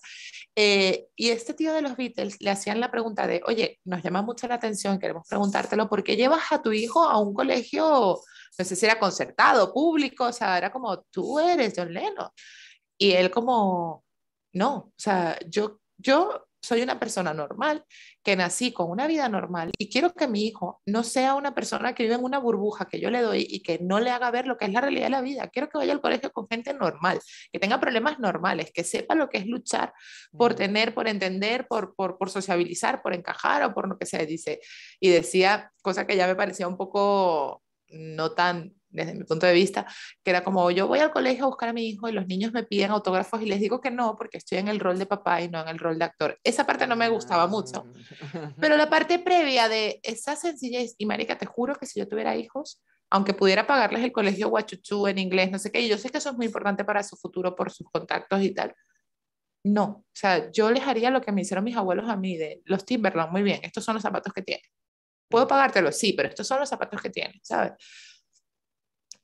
Eh, 0.56 1.08
y 1.16 1.30
este 1.30 1.54
tío 1.54 1.74
de 1.74 1.82
los 1.82 1.96
Beatles 1.96 2.42
le 2.42 2.50
hacían 2.50 2.80
la 2.80 2.92
pregunta 2.92 3.28
de, 3.28 3.42
oye, 3.46 3.80
nos 3.86 4.01
llama 4.01 4.22
mucho 4.22 4.48
la 4.48 4.56
atención, 4.56 5.00
queremos 5.00 5.28
preguntártelo, 5.28 5.88
¿por 5.89 6.04
qué 6.04 6.16
llevas 6.16 6.51
a 6.51 6.62
tu 6.62 6.72
hijo 6.72 7.04
a 7.04 7.20
un 7.20 7.34
colegio, 7.34 8.20
no 8.58 8.66
sé 8.66 8.75
si 8.75 8.86
era 8.86 9.00
concertado, 9.00 9.74
público? 9.74 10.25
O 10.25 10.34
sea, 10.34 10.58
era 10.58 10.72
como, 10.72 11.01
tú 11.12 11.39
eres 11.39 11.74
John 11.75 11.94
Lennon. 11.94 12.30
Y 12.98 13.12
él 13.12 13.32
como, 13.32 14.04
no, 14.54 14.75
o 14.75 14.94
sea, 14.98 15.38
yo, 15.48 15.80
yo 15.98 16.49
soy 16.62 16.82
una 16.82 17.00
persona 17.00 17.34
normal, 17.34 17.84
que 18.24 18.36
nací 18.36 18.74
con 18.74 18.92
una 18.92 19.08
vida 19.08 19.30
normal 19.30 19.72
y 19.78 19.89
quiero 19.89 20.13
que 20.13 20.28
mi 20.28 20.46
hijo 20.46 20.82
no 20.86 21.04
sea 21.04 21.36
una 21.36 21.56
persona 21.56 21.96
que 21.96 22.04
vive 22.04 22.16
en 22.16 22.24
una 22.24 22.38
burbuja 22.38 22.86
que 22.86 23.00
yo 23.00 23.10
le 23.10 23.22
doy 23.22 23.46
y 23.50 23.62
que 23.62 23.80
no 23.80 24.00
le 24.00 24.12
haga 24.12 24.30
ver 24.32 24.46
lo 24.46 24.58
que 24.58 24.66
es 24.66 24.74
la 24.74 24.82
realidad 24.82 25.06
de 25.06 25.10
la 25.10 25.22
vida. 25.22 25.48
Quiero 25.48 25.70
que 25.70 25.78
vaya 25.78 25.94
al 25.94 26.01
colegio 26.01 26.32
con 26.32 26.48
gente 26.48 26.74
normal, 26.74 27.20
que 27.51 27.60
tenga 27.60 27.80
problemas 27.80 28.20
normales, 28.20 28.72
que 28.74 28.84
sepa 28.84 29.16
lo 29.16 29.30
que 29.30 29.39
es 29.39 29.48
luchar 29.48 29.94
por 30.38 30.54
tener, 30.54 30.94
por 30.94 31.08
entender, 31.08 31.68
por, 31.68 31.96
por, 31.96 32.18
por 32.18 32.30
sociabilizar, 32.30 33.01
por 33.01 33.13
encajar 33.13 33.63
o 33.63 33.74
por 33.74 33.88
lo 33.88 33.98
que 33.98 34.06
sea, 34.06 34.25
dice. 34.25 34.60
Y 35.00 35.10
decía, 35.10 35.72
cosa 35.82 36.06
que 36.06 36.18
ya 36.18 36.28
me 36.28 36.36
parecía 36.36 36.68
un 36.68 36.78
poco 36.78 37.63
no 37.92 38.34
tan 38.34 38.78
desde 38.89 39.13
mi 39.13 39.24
punto 39.24 39.46
de 39.46 39.53
vista, 39.53 39.86
que 40.24 40.31
era 40.31 40.43
como 40.43 40.69
yo 40.72 40.88
voy 40.88 41.00
al 41.00 41.12
colegio 41.12 41.46
a 41.46 41.48
buscar 41.48 41.69
a 41.69 41.74
mi 41.74 41.88
hijo 41.88 42.10
y 42.10 42.12
los 42.12 42.27
niños 42.27 42.51
me 42.51 42.63
piden 42.63 42.91
autógrafos 42.91 43.41
y 43.41 43.46
les 43.46 43.60
digo 43.60 43.79
que 43.79 43.91
no 43.91 44.15
porque 44.15 44.38
estoy 44.38 44.58
en 44.58 44.67
el 44.67 44.79
rol 44.79 44.98
de 44.98 45.05
papá 45.05 45.41
y 45.41 45.50
no 45.50 45.62
en 45.62 45.67
el 45.67 45.79
rol 45.79 46.00
de 46.00 46.05
actor. 46.05 46.39
Esa 46.43 46.65
parte 46.65 46.88
no 46.88 46.96
me 46.96 47.10
gustaba 47.10 47.48
mucho. 47.48 47.86
Ah. 48.34 48.51
Pero 48.60 48.77
la 48.77 48.89
parte 48.89 49.19
previa 49.19 49.69
de 49.69 50.00
esa 50.03 50.36
sencillez, 50.36 50.96
y 50.98 51.05
marica, 51.05 51.38
te 51.38 51.46
juro 51.46 51.75
que 51.75 51.86
si 51.86 52.00
yo 52.00 52.08
tuviera 52.08 52.36
hijos, 52.36 52.81
aunque 53.12 53.34
pudiera 53.34 53.65
pagarles 53.65 54.03
el 54.03 54.12
colegio 54.12 54.50
guachuchú 54.50 55.08
en 55.08 55.17
inglés, 55.17 55.51
no 55.51 55.60
sé 55.60 55.72
qué, 55.72 55.81
y 55.81 55.89
yo 55.89 55.98
sé 55.98 56.10
que 56.10 56.19
eso 56.19 56.29
es 56.29 56.36
muy 56.36 56.46
importante 56.46 56.84
para 56.84 57.03
su 57.03 57.15
futuro 57.15 57.55
por 57.55 57.72
sus 57.72 57.88
contactos 57.89 58.41
y 58.41 58.51
tal. 58.53 58.75
No, 59.63 59.84
o 59.84 60.05
sea, 60.13 60.51
yo 60.51 60.72
les 60.72 60.88
haría 60.88 61.12
lo 61.12 61.22
que 61.22 61.31
me 61.31 61.41
hicieron 61.41 61.63
mis 61.63 61.75
abuelos 61.75 62.10
a 62.10 62.15
mí, 62.15 62.38
de 62.38 62.62
los 62.65 62.86
Timberland, 62.86 63.31
muy 63.31 63.43
bien, 63.43 63.60
estos 63.63 63.84
son 63.84 63.96
los 63.96 64.03
zapatos 64.03 64.31
que 64.34 64.41
tienen. 64.41 64.63
Puedo 65.27 65.48
pagártelos, 65.48 65.98
sí, 65.98 66.13
pero 66.13 66.29
estos 66.29 66.48
son 66.48 66.60
los 66.60 66.69
zapatos 66.69 67.01
que 67.01 67.10
tienen, 67.10 67.39
¿sabes? 67.43 67.74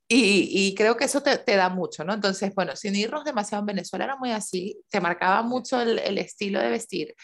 Y, 0.08 0.76
creo 0.76 0.98
que 0.98 1.06
eso 1.06 1.22
te, 1.22 1.56
da 1.56 1.70
mucho, 1.70 2.04
¿no? 2.04 2.14
Entonces, 2.14 2.54
bueno, 2.54 2.76
sin 2.76 2.96
irnos 2.96 3.26
demasiado 3.26 3.62
en 3.62 3.68
Venezuela 3.68 4.06
era 4.06 4.16
muy 4.16 4.32
así, 4.32 4.80
te 4.90 5.02
marcaba 5.02 5.42
mucho 5.42 5.82
el, 5.82 6.18
estilo 6.20 6.60
de 6.60 6.70
vestir. 6.70 7.16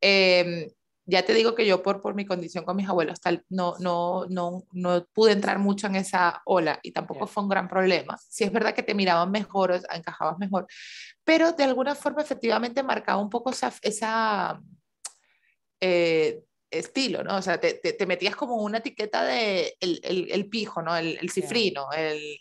Em, 0.00 0.68
ya 1.04 1.24
te 1.24 1.34
digo 1.34 1.54
que 1.54 1.66
yo 1.66 1.82
por, 1.82 2.00
por 2.00 2.14
mi 2.14 2.26
condición 2.26 2.64
con 2.64 2.76
mis 2.76 2.88
abuelos 2.88 3.20
tal, 3.20 3.42
no, 3.48 3.74
no, 3.80 4.26
no, 4.28 4.62
no 4.72 5.04
pude 5.14 5.32
entrar 5.32 5.58
mucho 5.58 5.88
en 5.88 5.96
esa 5.96 6.42
ola 6.44 6.78
y 6.82 6.92
tampoco 6.92 7.26
fue 7.26 7.42
un 7.42 7.48
gran 7.48 7.66
problema. 7.66 8.16
Sí 8.28 8.44
es 8.44 8.52
verdad 8.52 8.74
que 8.74 8.82
te 8.82 8.94
miraban 8.94 9.30
mejor, 9.30 9.80
encajabas 9.92 10.38
mejor, 10.38 10.66
pero 11.24 11.52
de 11.52 11.64
alguna 11.64 11.94
forma 11.94 12.22
efectivamente 12.22 12.82
marcaba 12.82 13.20
un 13.20 13.30
poco 13.30 13.50
esa, 13.50 13.72
esa 13.82 14.60
eh, 15.80 16.42
estilo, 16.70 17.22
¿no? 17.24 17.36
O 17.36 17.42
sea, 17.42 17.58
te, 17.58 17.74
te, 17.74 18.06
metías 18.06 18.36
como 18.36 18.56
una 18.56 18.78
etiqueta 18.78 19.24
de 19.24 19.76
el, 19.80 20.00
el, 20.02 20.30
el 20.30 20.48
pijo, 20.48 20.82
¿no? 20.82 20.96
El, 20.96 21.18
el 21.20 21.30
cifrino, 21.30 21.90
el, 21.92 22.38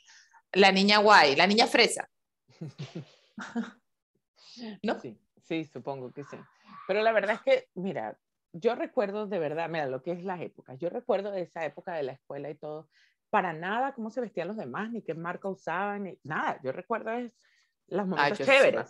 la 0.54 0.72
niña 0.72 1.00
guay, 1.00 1.36
la 1.36 1.48
niña 1.48 1.68
fresa. 1.68 2.10
¿No? 4.84 5.00
Sí, 5.00 5.18
sí, 5.44 5.66
supongo 5.66 6.12
que 6.12 6.24
sí. 6.24 6.38
Pero 6.88 7.02
la 7.02 7.12
verdad 7.12 7.36
es 7.36 7.42
que, 7.42 7.68
mira, 7.76 8.18
yo 8.54 8.76
recuerdo 8.76 9.28
de 9.28 9.40
verdad, 9.40 9.70
mira, 9.70 9.88
lo 9.88 10.02
que 10.02 10.12
es 10.12 10.24
las 10.24 10.42
épocas, 10.42 10.78
yo 10.80 10.90
recuerdo 10.90 11.32
de 11.32 11.42
esa 11.42 11.66
época 11.66 11.94
de 11.94 12.04
la 12.04 12.14
escuela 12.14 12.50
y 12.50 12.56
todo, 12.56 12.90
para 13.30 13.54
nada 13.54 13.94
cómo 13.94 14.10
se 14.10 14.22
vestían 14.22 14.48
los 14.48 14.58
demás, 14.58 14.92
ni 14.92 15.02
qué 15.02 15.14
marca 15.14 15.50
usaban, 15.50 16.04
ni 16.04 16.20
nada, 16.24 16.60
yo 16.64 16.72
recuerdo 16.72 17.12
es 17.12 17.32
las 17.88 18.08
momentos 18.08 18.46
chéveres. 18.46 18.90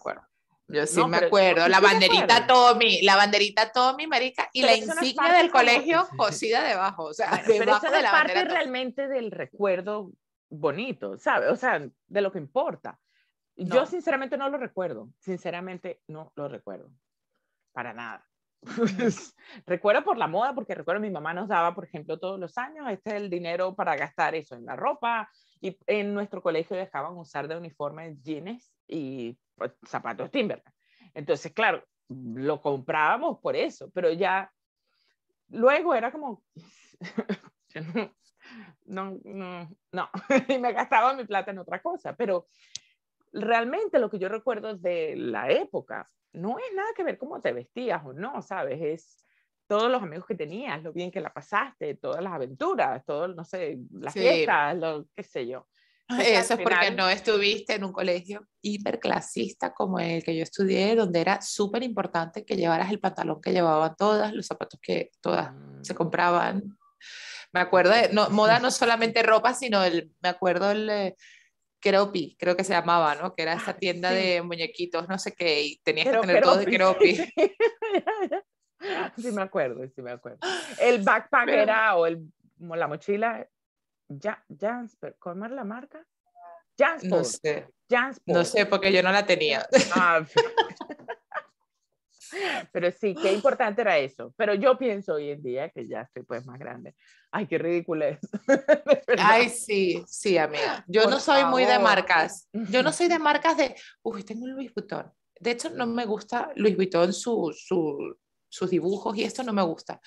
Yo 0.68 0.86
sí 0.86 1.04
me 1.06 1.18
acuerdo, 1.18 1.68
la 1.68 1.80
banderita 1.80 2.46
Tommy, 2.46 3.02
la 3.02 3.16
banderita 3.16 3.72
Tommy, 3.72 4.06
marica, 4.06 4.50
y 4.52 4.64
la 4.64 4.76
insignia 4.76 5.34
del 5.34 5.50
colegio 5.50 6.08
cosida 6.18 6.64
debajo, 6.64 7.06
o 7.06 7.14
sea, 7.14 7.42
pero 7.46 7.78
eso 7.78 7.88
es 7.88 8.04
parte 8.04 8.44
realmente 8.44 9.08
del 9.08 9.32
recuerdo 9.32 10.12
bonito, 10.50 11.18
¿sabes? 11.18 11.50
O 11.52 11.56
sea, 11.56 11.88
de 12.08 12.22
lo 12.22 12.32
que 12.32 12.40
importa. 12.40 13.00
Yo 13.56 13.86
sinceramente 13.86 14.38
no 14.38 14.50
lo 14.50 14.58
recuerdo, 14.58 15.10
sinceramente 15.20 16.02
no 16.08 16.32
lo 16.36 16.48
recuerdo, 16.48 16.92
para 17.72 17.94
nada. 17.94 18.27
recuerdo 19.66 20.04
por 20.04 20.18
la 20.18 20.28
moda, 20.28 20.54
porque 20.54 20.76
recuerdo 20.76 21.02
mi 21.02 21.10
mamá 21.10 21.34
nos 21.34 21.48
daba, 21.48 21.74
por 21.74 21.86
ejemplo, 21.86 22.20
todos 22.20 22.40
los 22.40 22.58
años, 22.58 22.88
este 22.90 23.12
es 23.12 23.16
el 23.18 23.30
dinero 23.30 23.76
para 23.76 23.96
gastar 23.96 24.36
eso 24.36 24.56
en 24.56 24.66
la 24.66 24.76
ropa, 24.76 25.30
y 25.62 25.78
en 25.88 26.14
nuestro 26.14 26.42
colegio 26.42 26.76
dejaban 26.76 27.18
usar 27.18 27.48
de 27.48 27.58
uniforme 27.58 28.18
jeans 28.22 28.72
y 28.88 29.38
pues, 29.56 29.72
zapatos 29.88 30.32
Timberland. 30.32 30.74
Entonces, 31.14 31.52
claro, 31.54 31.84
lo 32.10 32.62
comprábamos 32.62 33.40
por 33.40 33.56
eso, 33.56 33.90
pero 33.94 34.12
ya 34.12 34.52
luego 35.50 35.94
era 35.96 36.12
como, 36.12 36.44
no, 38.86 39.20
no, 39.24 39.70
no, 39.92 40.10
y 40.48 40.58
me 40.58 40.74
gastaba 40.74 41.14
mi 41.14 41.26
plata 41.26 41.52
en 41.52 41.60
otra 41.60 41.82
cosa, 41.82 42.16
pero 42.16 42.48
realmente 43.34 44.00
lo 44.00 44.10
que 44.10 44.20
yo 44.20 44.30
recuerdo 44.30 44.76
de 44.76 45.16
la 45.16 45.50
época 45.50 46.10
no 46.34 46.58
es 46.60 46.66
nada 46.76 46.90
que 46.96 47.04
ver 47.04 47.18
cómo 47.18 47.42
te 47.42 47.52
vestías 47.52 48.04
o 48.06 48.14
no, 48.14 48.42
¿sabes? 48.42 48.80
Es 48.82 49.26
todos 49.68 49.92
los 49.92 50.02
amigos 50.02 50.26
que 50.26 50.36
tenías, 50.36 50.82
lo 50.82 50.94
bien 50.94 51.12
que 51.12 51.20
la 51.20 51.34
pasaste, 51.34 51.96
todas 51.96 52.24
las 52.24 52.34
aventuras, 52.34 53.04
todo, 53.06 53.28
no 53.28 53.44
sé, 53.44 53.80
las 53.92 54.14
fiestas, 54.14 54.78
lo 54.78 55.08
qué 55.16 55.24
sé 55.24 55.48
yo. 55.48 55.68
Eso 56.10 56.54
es 56.54 56.60
porque 56.62 56.92
no 56.92 57.10
estuviste 57.10 57.74
en 57.74 57.84
un 57.84 57.92
colegio 57.92 58.48
hiperclasista 58.62 59.74
como 59.74 60.00
el 60.00 60.24
que 60.24 60.38
yo 60.38 60.44
estudié, 60.44 60.96
donde 60.96 61.20
era 61.20 61.42
súper 61.42 61.84
importante 61.84 62.46
que 62.46 62.56
llevaras 62.56 62.90
el 62.92 63.02
pantalón 63.02 63.42
que 63.42 63.52
llevaban 63.52 63.94
todas, 63.98 64.34
los 64.34 64.46
zapatos 64.46 64.80
que 64.82 65.12
todas 65.20 65.52
se 65.82 65.94
mm. 65.94 65.98
compraban. 65.98 66.78
Me 67.52 67.60
acuerdo 67.60 67.92
de, 67.92 68.10
no, 68.14 68.30
moda 68.30 68.60
no 68.60 68.72
solamente 68.72 69.22
ropa, 69.22 69.54
sino 69.54 69.84
el, 69.84 70.12
me 70.22 70.30
acuerdo 70.30 70.72
el, 70.72 70.90
eh, 70.90 71.16
Keropi, 71.88 72.36
creo 72.38 72.58
que 72.58 72.66
se 72.66 72.74
llamaba, 72.74 73.16
¿no? 73.16 73.34
Que 73.34 73.44
era 73.44 73.54
esta 73.54 73.72
ah, 73.72 73.78
tienda 73.78 74.12
de 74.12 74.42
muñequitos, 74.42 75.08
no 75.08 75.18
sé 75.18 75.34
qué, 75.34 75.62
y 75.62 75.78
tenías 75.78 76.08
que 76.08 76.20
tener 76.20 76.44
todo 76.44 76.58
de 76.58 76.66
Keropi. 76.66 77.18
Sí, 79.18 79.32
me 79.32 79.42
acuerdo, 79.42 79.84
sí 79.96 80.04
me 80.04 80.12
acuerdo. 80.12 80.38
El 80.80 81.02
backpack 81.02 81.50
era, 81.50 81.96
o 81.96 82.06
el, 82.06 82.32
la 82.60 82.88
mochila, 82.88 83.50
ya, 84.08 84.46
Jansport, 84.56 85.18
¿cómo 85.18 85.46
era 85.46 85.56
la 85.56 85.64
marca? 85.64 86.06
Jansport. 86.78 87.10
No 87.10 87.24
sé. 87.24 87.68
No 88.28 88.46
sé, 88.46 88.68
porque 88.68 88.94
yo 88.94 89.02
no 89.02 89.12
la 89.12 89.26
tenía. 89.26 89.68
Ah, 89.96 90.24
pero 92.72 92.92
sí, 92.92 93.16
qué 93.22 93.34
importante 93.34 93.82
era 93.82 93.98
eso. 93.98 94.34
Pero 94.38 94.54
yo 94.54 94.78
pienso 94.78 95.14
hoy 95.14 95.32
en 95.32 95.42
día 95.42 95.70
que 95.70 95.88
ya 95.88 96.02
estoy 96.02 96.24
pues 96.24 96.46
más 96.46 96.60
grande. 96.60 96.96
Ay, 97.32 97.48
qué 97.48 97.58
ridículo 97.58 98.06
es. 98.06 98.20
Ay, 99.18 99.50
sí, 99.50 100.04
sí, 100.08 100.38
amiga. 100.38 100.84
Yo 100.88 101.10
no 101.10 101.20
soy 101.20 101.44
muy 101.46 101.66
de 101.66 101.80
marcas. 101.80 102.48
Yo 102.52 102.84
no 102.84 102.92
soy 102.92 103.08
de 103.08 103.20
marcas 103.20 103.58
de, 103.58 103.76
uy, 104.04 104.24
tengo 104.24 104.46
un 104.46 104.54
Louis 104.54 104.74
Vuitton. 104.74 105.12
De 105.40 105.52
hecho, 105.52 105.70
no 105.70 105.86
me 105.86 106.06
gusta 106.06 106.52
Louis 106.56 106.76
Vuitton, 106.76 107.14
su, 107.14 107.54
su, 107.56 108.18
sus 108.50 108.70
dibujos 108.70 109.16
y 109.18 109.24
esto 109.24 109.44
no 109.44 109.54
me 109.54 109.62
gusta. 109.62 110.00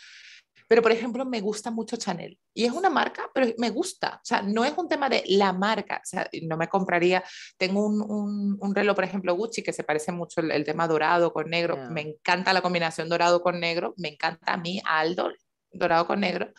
Pero, 0.71 0.83
por 0.83 0.93
ejemplo, 0.93 1.25
me 1.25 1.41
gusta 1.41 1.73
mucho 1.73 1.97
Chanel. 1.97 2.39
Y 2.55 2.65
es 2.65 2.71
una 2.71 2.89
marca, 2.89 3.29
pero 3.35 3.53
me 3.59 3.71
gusta. 3.71 4.21
O 4.23 4.25
sea, 4.25 4.41
no 4.41 4.65
es 4.65 4.73
un 4.79 4.89
tema 4.89 5.09
de 5.09 5.25
la 5.27 5.53
marca. 5.53 5.97
O 5.97 6.07
sea, 6.07 6.31
no 6.43 6.57
me 6.57 6.69
compraría. 6.69 7.25
Tengo 7.59 7.85
un, 7.85 8.57
un, 8.61 8.73
reloj, 8.73 8.95
por 8.95 9.03
ejemplo, 9.03 9.35
Gucci, 9.35 9.65
que 9.65 9.73
se 9.73 9.83
parece 9.83 10.13
mucho 10.13 10.41
el, 10.41 10.65
tema 10.65 10.87
dorado 10.87 11.33
con 11.33 11.51
negro. 11.51 11.77
Me 11.91 12.03
encanta 12.03 12.53
la 12.53 12.63
combinación 12.63 13.09
dorado 13.09 13.43
con 13.43 13.59
negro. 13.59 13.95
Me 13.97 14.11
encanta 14.11 14.53
a 14.53 14.59
mí, 14.59 14.81
Aldo, 14.85 15.33
dorado 15.73 16.07
con 16.07 16.21
negro. 16.21 16.53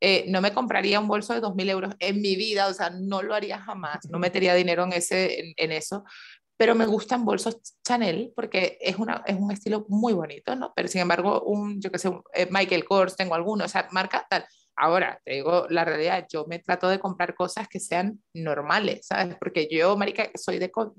Eh, 0.00 0.24
no 0.28 0.40
me 0.40 0.54
compraría 0.54 0.98
un 0.98 1.08
bolso 1.08 1.34
de 1.34 1.42
2.000 1.42 1.68
euros 1.68 1.94
en 1.98 2.22
mi 2.22 2.36
vida, 2.36 2.66
o 2.68 2.72
sea, 2.72 2.88
no 2.88 3.20
lo 3.20 3.34
haría 3.34 3.58
jamás, 3.58 4.08
no 4.08 4.18
metería 4.18 4.54
dinero 4.54 4.84
en, 4.84 4.94
ese, 4.94 5.52
en 5.54 5.72
eso, 5.72 6.04
pero 6.60 6.74
me 6.74 6.84
gustan 6.84 7.24
bolsos 7.24 7.56
Chanel 7.82 8.34
porque 8.36 8.76
es, 8.82 8.96
una, 8.96 9.22
es 9.26 9.34
un 9.34 9.50
estilo 9.50 9.86
muy 9.88 10.12
bonito, 10.12 10.54
¿no? 10.54 10.74
Pero 10.76 10.88
sin 10.88 11.00
embargo, 11.00 11.40
un, 11.44 11.80
yo 11.80 11.90
que 11.90 11.98
sé, 11.98 12.10
eh, 12.34 12.48
Michael 12.50 12.84
Kors, 12.84 13.16
tengo 13.16 13.34
algunos, 13.34 13.64
o 13.64 13.68
sea, 13.70 13.88
marca 13.92 14.26
tal. 14.28 14.44
Ahora, 14.76 15.18
te 15.24 15.36
digo 15.36 15.66
la 15.70 15.86
realidad, 15.86 16.26
yo 16.30 16.44
me 16.46 16.58
trato 16.58 16.90
de 16.90 16.98
comprar 16.98 17.34
cosas 17.34 17.66
que 17.66 17.80
sean 17.80 18.22
normales, 18.34 19.06
¿sabes? 19.06 19.38
Porque 19.40 19.68
yo, 19.70 19.96
marica, 19.96 20.30
soy 20.34 20.58
de... 20.58 20.70
O 20.76 20.92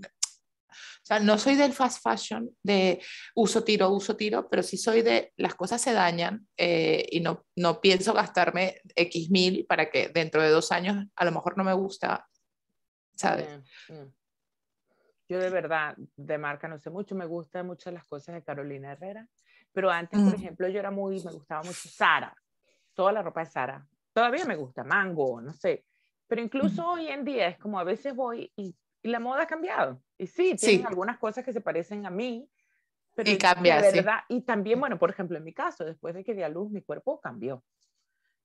sea, 1.04 1.20
no 1.20 1.38
soy 1.38 1.54
del 1.54 1.74
fast 1.74 2.02
fashion, 2.02 2.50
de 2.64 3.00
uso 3.36 3.64
tiro, 3.64 3.92
uso 3.92 4.16
tiro, 4.16 4.50
pero 4.50 4.64
sí 4.64 4.78
soy 4.78 5.04
de 5.04 5.32
las 5.38 5.54
cosas 5.54 5.80
se 5.80 5.94
dañan 5.94 6.48
eh, 6.58 7.06
y 7.12 7.20
no, 7.20 7.46
no 7.56 7.80
pienso 7.82 8.14
gastarme 8.14 8.82
X 8.96 9.30
mil 9.30 9.68
para 9.68 9.92
que 9.92 10.10
dentro 10.10 10.42
de 10.42 10.50
dos 10.50 10.72
años 10.72 11.06
a 11.16 11.24
lo 11.24 11.32
mejor 11.32 11.56
no 11.56 11.64
me 11.64 11.74
gusta, 11.74 12.28
¿sabes? 13.16 13.48
Yo 15.32 15.40
de 15.40 15.50
verdad 15.50 15.96
de 16.18 16.38
marca 16.38 16.68
no 16.68 16.78
sé 16.78 16.90
mucho, 16.90 17.16
me 17.16 17.26
gustan 17.26 17.66
mucho 17.66 17.90
las 17.90 18.06
cosas 18.06 18.36
de 18.36 18.44
Carolina 18.44 18.92
Herrera, 18.92 19.26
pero 19.72 19.90
antes, 19.90 20.20
por 20.20 20.36
ejemplo, 20.36 20.68
yo 20.68 20.78
era 20.78 20.92
muy, 20.92 21.24
me 21.24 21.32
gustaba 21.32 21.64
mucho 21.64 21.88
Sara, 21.88 22.36
toda 22.94 23.14
la 23.14 23.22
ropa 23.22 23.40
de 23.40 23.46
Sara. 23.46 23.88
Todavía 24.12 24.44
me 24.44 24.58
gusta, 24.58 24.84
Mango, 24.84 25.40
no 25.40 25.54
sé, 25.54 25.86
pero 26.28 26.42
incluso 26.42 26.86
hoy 26.86 27.08
en 27.08 27.24
día 27.24 27.48
es 27.48 27.58
como 27.60 27.80
a 27.80 27.86
veces 27.86 28.14
voy 28.14 28.52
y, 28.58 28.76
y 29.02 29.10
la 29.10 29.22
moda 29.22 29.44
ha 29.44 29.48
cambiado. 29.48 30.04
Y 30.18 30.28
sí, 30.28 30.58
tienen 30.58 30.86
algunas 30.86 31.18
cosas 31.18 31.46
que 31.46 31.54
se 31.54 31.62
parecen 31.62 32.06
a 32.06 32.10
mí, 32.10 32.46
pero 33.16 33.32
y 33.32 33.38
cambia, 33.38 33.80
de 33.80 33.94
verdad, 33.94 34.20
y 34.28 34.42
también, 34.42 34.82
bueno, 34.82 35.00
por 35.00 35.12
ejemplo, 35.12 35.38
en 35.38 35.46
mi 35.46 35.54
caso, 35.54 35.86
después 35.86 36.14
de 36.14 36.26
que 36.26 36.34
di 36.34 36.44
a 36.44 36.50
luz, 36.50 36.70
mi 36.72 36.82
cuerpo 36.82 37.22
cambió 37.22 37.64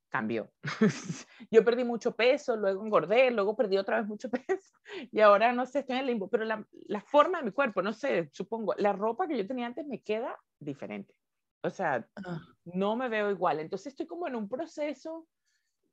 cambió. 0.08 0.50
yo 1.50 1.64
perdí 1.64 1.84
mucho 1.84 2.14
peso, 2.14 2.56
luego 2.56 2.84
engordé, 2.84 3.30
luego 3.30 3.56
perdí 3.56 3.76
otra 3.76 3.98
vez 3.98 4.08
mucho 4.08 4.30
peso 4.48 4.74
y 5.12 5.20
ahora 5.20 5.52
no 5.52 5.66
sé, 5.66 5.80
estoy 5.80 5.96
en 5.96 6.00
el 6.00 6.06
limbo, 6.06 6.28
pero 6.28 6.44
la, 6.44 6.66
la, 6.86 7.00
forma 7.00 7.38
de 7.38 7.44
mi 7.44 7.52
cuerpo, 7.52 7.82
no 7.82 7.92
sé, 7.92 8.28
supongo, 8.32 8.74
la 8.78 8.92
ropa 8.92 9.26
que 9.26 9.36
yo 9.36 9.46
tenía 9.46 9.66
antes 9.66 9.86
me 9.86 10.00
queda 10.02 10.38
diferente. 10.58 11.14
O 11.62 11.70
sea, 11.70 12.06
ah. 12.24 12.40
no 12.64 12.96
me 12.96 13.08
veo 13.08 13.30
igual. 13.30 13.58
Entonces 13.60 13.88
estoy 13.88 14.06
como 14.06 14.28
en 14.28 14.36
un 14.36 14.48
proceso 14.48 15.26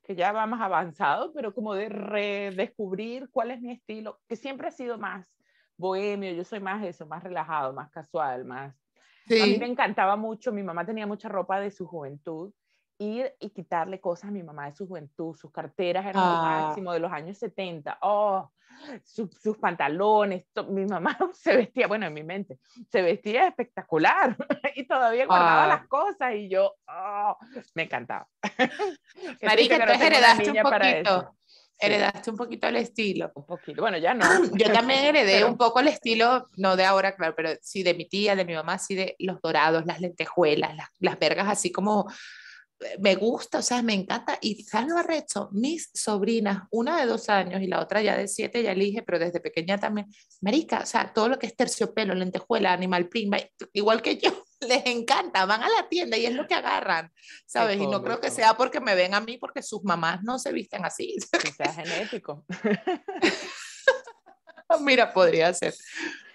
que 0.03 0.15
ya 0.15 0.31
va 0.31 0.45
más 0.45 0.61
avanzado, 0.61 1.33
pero 1.33 1.53
como 1.53 1.73
de 1.73 1.89
redescubrir 1.89 3.29
cuál 3.31 3.51
es 3.51 3.61
mi 3.61 3.71
estilo, 3.71 4.19
que 4.27 4.35
siempre 4.35 4.67
ha 4.67 4.71
sido 4.71 4.97
más 4.97 5.33
bohemio, 5.77 6.31
yo 6.33 6.43
soy 6.43 6.59
más 6.59 6.83
eso, 6.83 7.07
más 7.07 7.23
relajado, 7.23 7.73
más 7.73 7.89
casual, 7.89 8.45
más... 8.45 8.75
A 9.25 9.45
mí 9.45 9.57
me 9.57 9.67
encantaba 9.67 10.17
mucho, 10.17 10.51
mi 10.51 10.61
mamá 10.61 10.85
tenía 10.85 11.07
mucha 11.07 11.29
ropa 11.29 11.59
de 11.61 11.71
su 11.71 11.87
juventud 11.87 12.53
ir 12.97 13.33
y 13.39 13.49
quitarle 13.49 13.99
cosas 13.99 14.29
a 14.29 14.31
mi 14.31 14.43
mamá 14.43 14.65
de 14.65 14.73
su 14.73 14.87
juventud, 14.87 15.35
sus 15.35 15.51
carteras 15.51 16.05
eran 16.05 16.23
lo 16.23 16.29
ah. 16.29 16.65
máximo 16.67 16.93
de 16.93 16.99
los 16.99 17.11
años 17.11 17.37
70, 17.37 17.97
oh, 18.01 18.51
sus 19.03 19.57
pantalones, 19.57 20.45
mi 20.69 20.85
mamá 20.85 21.17
se 21.33 21.55
vestía, 21.55 21.87
bueno, 21.87 22.05
en 22.05 22.13
mi 22.13 22.23
mente, 22.23 22.59
se 22.91 23.01
vestía 23.01 23.47
espectacular 23.47 24.35
y 24.75 24.85
todavía 24.85 25.25
guardaba 25.25 25.67
las 25.67 25.87
cosas 25.87 26.35
y 26.35 26.49
yo, 26.49 26.73
oh, 26.87 27.37
me 27.75 27.83
encantaba. 27.83 28.27
Marica, 29.41 29.75
entonces 29.75 30.01
heredaste 30.01 30.51
un 30.51 30.63
poquito. 30.63 31.35
Heredaste 31.79 32.29
un 32.29 32.37
poquito 32.37 32.67
el 32.67 32.77
estilo. 32.77 33.31
Un 33.35 33.45
poquito, 33.45 33.81
bueno, 33.81 33.97
ya 33.97 34.13
no. 34.13 34.25
Yo 34.57 34.71
también 34.71 35.03
heredé 35.03 35.43
un 35.43 35.57
poco 35.57 35.81
el 35.81 35.89
estilo, 35.89 36.47
no 36.55 36.77
de 36.77 36.85
ahora, 36.85 37.13
claro, 37.15 37.33
pero 37.35 37.49
sí 37.61 37.83
de 37.83 37.93
mi 37.93 38.07
tía, 38.07 38.35
de 38.37 38.45
mi 38.45 38.53
mamá, 38.53 38.77
sí 38.77 38.95
de 38.95 39.15
los 39.19 39.41
dorados, 39.41 39.85
las 39.85 39.99
lentejuelas, 39.99 40.75
las, 40.77 40.87
las 40.99 41.19
vergas 41.19 41.49
así 41.49 41.73
como 41.73 42.07
me 42.99 43.15
gusta, 43.15 43.59
o 43.59 43.61
sea, 43.61 43.81
me 43.81 43.93
encanta. 43.93 44.37
Y 44.41 44.63
¿sabes 44.63 44.89
lo 44.89 44.97
arrecho? 44.97 45.49
Mis 45.51 45.89
sobrinas, 45.93 46.63
una 46.71 46.99
de 46.99 47.05
dos 47.05 47.29
años 47.29 47.61
y 47.61 47.67
la 47.67 47.81
otra 47.81 48.01
ya 48.01 48.17
de 48.17 48.27
siete, 48.27 48.63
ya 48.63 48.71
elige, 48.71 49.03
pero 49.03 49.19
desde 49.19 49.39
pequeña 49.39 49.79
también. 49.79 50.07
Marica, 50.41 50.79
o 50.79 50.85
sea, 50.85 51.13
todo 51.13 51.29
lo 51.29 51.39
que 51.39 51.47
es 51.47 51.55
terciopelo, 51.55 52.13
lentejuela, 52.13 52.73
animal 52.73 53.07
prima, 53.07 53.37
igual 53.73 54.01
que 54.01 54.17
yo, 54.17 54.43
les 54.61 54.85
encanta, 54.85 55.45
van 55.45 55.63
a 55.63 55.69
la 55.69 55.87
tienda 55.89 56.17
y 56.17 56.25
es 56.25 56.33
lo 56.33 56.47
que 56.47 56.55
agarran, 56.55 57.11
¿sabes? 57.45 57.79
Y 57.79 57.87
no 57.87 58.03
creo 58.03 58.19
que 58.19 58.31
sea 58.31 58.55
porque 58.55 58.79
me 58.79 58.95
ven 58.95 59.13
a 59.13 59.19
mí, 59.19 59.37
porque 59.37 59.61
sus 59.61 59.83
mamás 59.83 60.23
no 60.23 60.39
se 60.39 60.51
visten 60.51 60.85
así. 60.85 61.15
Que 61.41 61.51
sea 61.51 61.73
genético. 61.73 62.45
Mira, 64.81 65.13
podría 65.13 65.53
ser. 65.53 65.73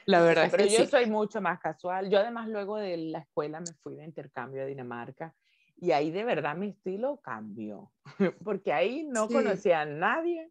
La 0.09 0.23
verdad 0.23 0.49
Pero 0.51 0.65
es 0.65 0.71
que 0.71 0.79
yo 0.79 0.85
sí. 0.85 0.91
soy 0.91 1.07
mucho 1.07 1.41
más 1.41 1.61
casual. 1.61 2.09
Yo 2.09 2.19
además 2.19 2.49
luego 2.49 2.79
de 2.79 2.97
la 2.97 3.19
escuela 3.19 3.61
me 3.61 3.75
fui 3.83 3.95
de 3.95 4.05
intercambio 4.05 4.63
a 4.63 4.65
Dinamarca 4.65 5.35
y 5.81 5.93
ahí 5.93 6.11
de 6.11 6.25
verdad 6.25 6.57
mi 6.57 6.69
estilo 6.69 7.21
cambió, 7.23 7.93
porque 8.45 8.73
ahí 8.73 9.05
no 9.05 9.27
Sí. 9.29 9.35
conocía 9.35 9.81
a 9.83 9.85
nadie. 9.87 10.51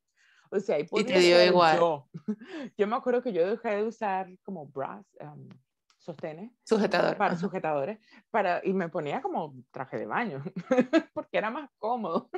O 0.50 0.60
sea, 0.62 0.78
ahí 0.78 0.84
te 0.84 0.90
podía 0.90 1.20
dio 1.20 1.36
ser 1.38 1.48
igual. 1.50 1.78
yo. 1.78 2.10
Yo 2.78 2.88
me 2.88 2.96
acuerdo 2.96 3.22
que 3.22 3.34
yo 3.34 3.46
dejé 3.50 3.76
de 3.76 3.84
usar 3.84 4.30
como 4.44 4.66
bras, 4.68 5.06
um, 5.20 5.50
sostenes 5.98 6.52
Sujetador. 6.64 7.18
para 7.18 7.36
sujetadores 7.36 8.00
para, 8.32 8.62
y 8.64 8.72
me 8.72 8.88
ponía 8.88 9.22
como 9.22 9.54
traje 9.72 9.98
de 9.98 10.06
baño, 10.06 10.42
porque 11.14 11.38
era 11.38 11.50
más 11.52 11.70
cómodo. 11.78 12.30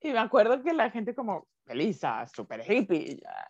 Y 0.00 0.10
me 0.12 0.18
acuerdo 0.18 0.60
que 0.64 0.72
la 0.72 0.90
gente 0.90 1.14
como, 1.14 1.46
Elisa, 1.66 2.26
super 2.26 2.60
hippie. 2.68 3.12
Y 3.12 3.20
ya, 3.20 3.48